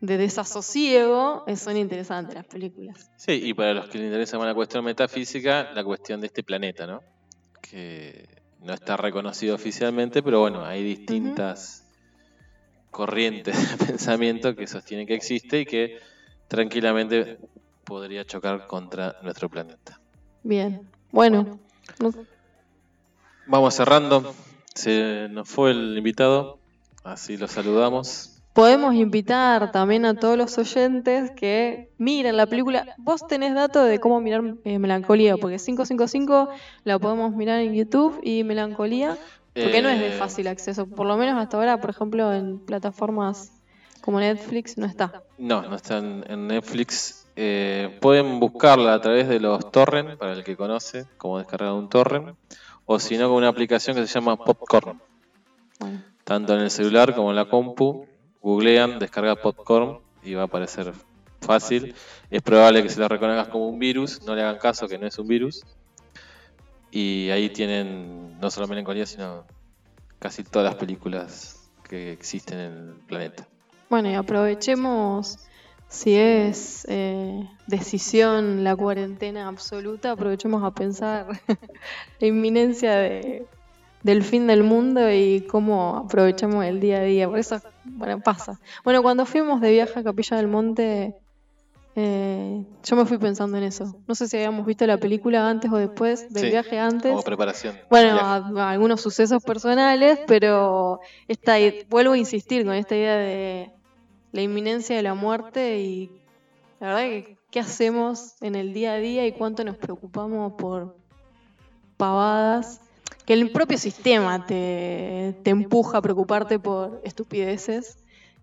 [0.00, 3.10] de desasosiego, eh, son interesantes las películas.
[3.16, 6.44] Sí, y para los que les interesa más la cuestión metafísica, la cuestión de este
[6.44, 7.00] planeta, ¿no?
[7.60, 11.84] Que no está reconocido oficialmente, pero bueno, hay distintas
[12.90, 15.98] corrientes de pensamiento que sostienen que existe y que
[16.48, 17.38] tranquilamente
[17.84, 20.00] podría chocar contra nuestro planeta.
[20.42, 21.60] Bien, bueno,
[21.98, 22.12] no-
[23.46, 24.34] Vamos cerrando.
[24.74, 26.60] Se nos fue el invitado,
[27.04, 28.31] así lo saludamos.
[28.52, 32.94] Podemos invitar también a todos los oyentes que miren la película.
[32.98, 36.48] Vos tenés datos de cómo mirar eh, Melancolía, porque 555
[36.84, 39.16] la podemos mirar en YouTube y Melancolía,
[39.54, 40.86] porque no es de Eh, fácil acceso.
[40.86, 43.52] Por lo menos hasta ahora, por ejemplo, en plataformas
[44.02, 45.22] como Netflix no está.
[45.38, 47.26] No, no está en, en Netflix.
[47.36, 51.88] Eh, pueden buscarla a través de los torrent, para el que conoce, cómo descargar un
[51.88, 52.36] torrent,
[52.84, 55.00] o si no con una aplicación que se llama Popcorn.
[55.80, 58.06] Bueno, Tanto en el celular como en la compu,
[58.42, 60.92] googlean, descarga Popcorn y va a aparecer
[61.40, 61.94] fácil.
[62.30, 65.06] Es probable que se la reconozcas como un virus, no le hagan caso que no
[65.06, 65.62] es un virus.
[66.90, 69.44] Y ahí tienen no solo Melancolía, sino
[70.18, 73.46] casi todas las películas que existen en el planeta.
[73.88, 75.38] Bueno, y aprovechemos,
[75.88, 81.26] si es eh, decisión la cuarentena absoluta, aprovechemos a pensar
[82.20, 83.46] la inminencia de,
[84.02, 87.28] del fin del mundo y cómo aprovechamos el día a día.
[87.28, 88.58] Por eso, bueno, pasa.
[88.84, 91.14] Bueno, cuando fuimos de viaje a Capilla del Monte,
[91.94, 93.94] eh, yo me fui pensando en eso.
[94.08, 97.10] No sé si habíamos visto la película antes o después, del Sí, viaje antes.
[97.10, 97.76] Como preparación.
[97.90, 98.28] Bueno, Viaje.
[98.28, 101.54] a, a algunos sucesos personales, pero esta,
[101.88, 103.70] vuelvo a insistir con esta idea de
[104.32, 106.10] la inminencia de la muerte y
[106.80, 110.96] la verdad que qué hacemos en el día a día y cuánto nos preocupamos por
[111.98, 112.80] pavadas,
[113.32, 117.96] que el propio sistema te, te empuja a preocuparte por estupideces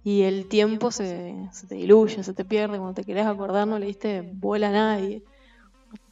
[0.04, 3.78] y el tiempo se, se te diluye, se te pierde, cuando te querés acordar no
[3.78, 5.22] le diste bola a nadie.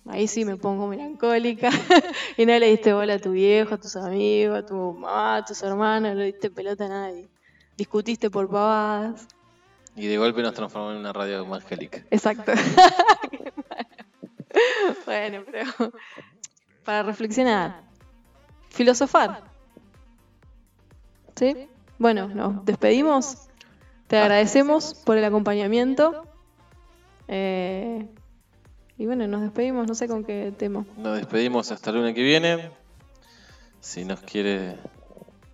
[0.05, 1.71] Ahí sí me pongo melancólica
[2.37, 5.45] y no le diste bola a tu viejo, a tus amigos, a tu mamá, a
[5.45, 7.27] tus hermanos, no le diste pelota a nadie.
[7.77, 9.27] Discutiste por pavadas.
[9.95, 12.05] Y de golpe nos transformamos en una radio evangélica.
[12.11, 12.51] Exacto.
[15.07, 15.71] bueno, pero
[16.85, 17.87] para reflexionar,
[18.77, 19.43] filosofar.
[21.35, 21.67] ¿Sí?
[21.99, 23.47] Bueno, nos despedimos.
[24.07, 26.25] Te agradecemos por el acompañamiento.
[27.27, 28.07] Eh,
[28.97, 30.85] y bueno, nos despedimos, no sé con qué tema.
[30.97, 32.71] Nos despedimos hasta el lunes que viene.
[33.81, 34.79] Si nos quiere Bueno,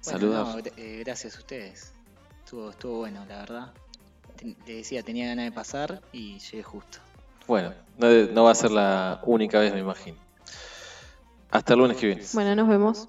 [0.01, 0.45] saludar.
[0.45, 1.93] no, eh, gracias a ustedes.
[2.43, 3.73] Estuvo, estuvo bueno, la verdad.
[4.67, 6.99] Le decía, tenía ganas de pasar y llegué justo.
[7.47, 10.17] Bueno, no, de- no va a ser la única vez, me imagino.
[11.53, 12.23] Hasta el lunes que viene.
[12.34, 13.07] Bueno, nos vemos.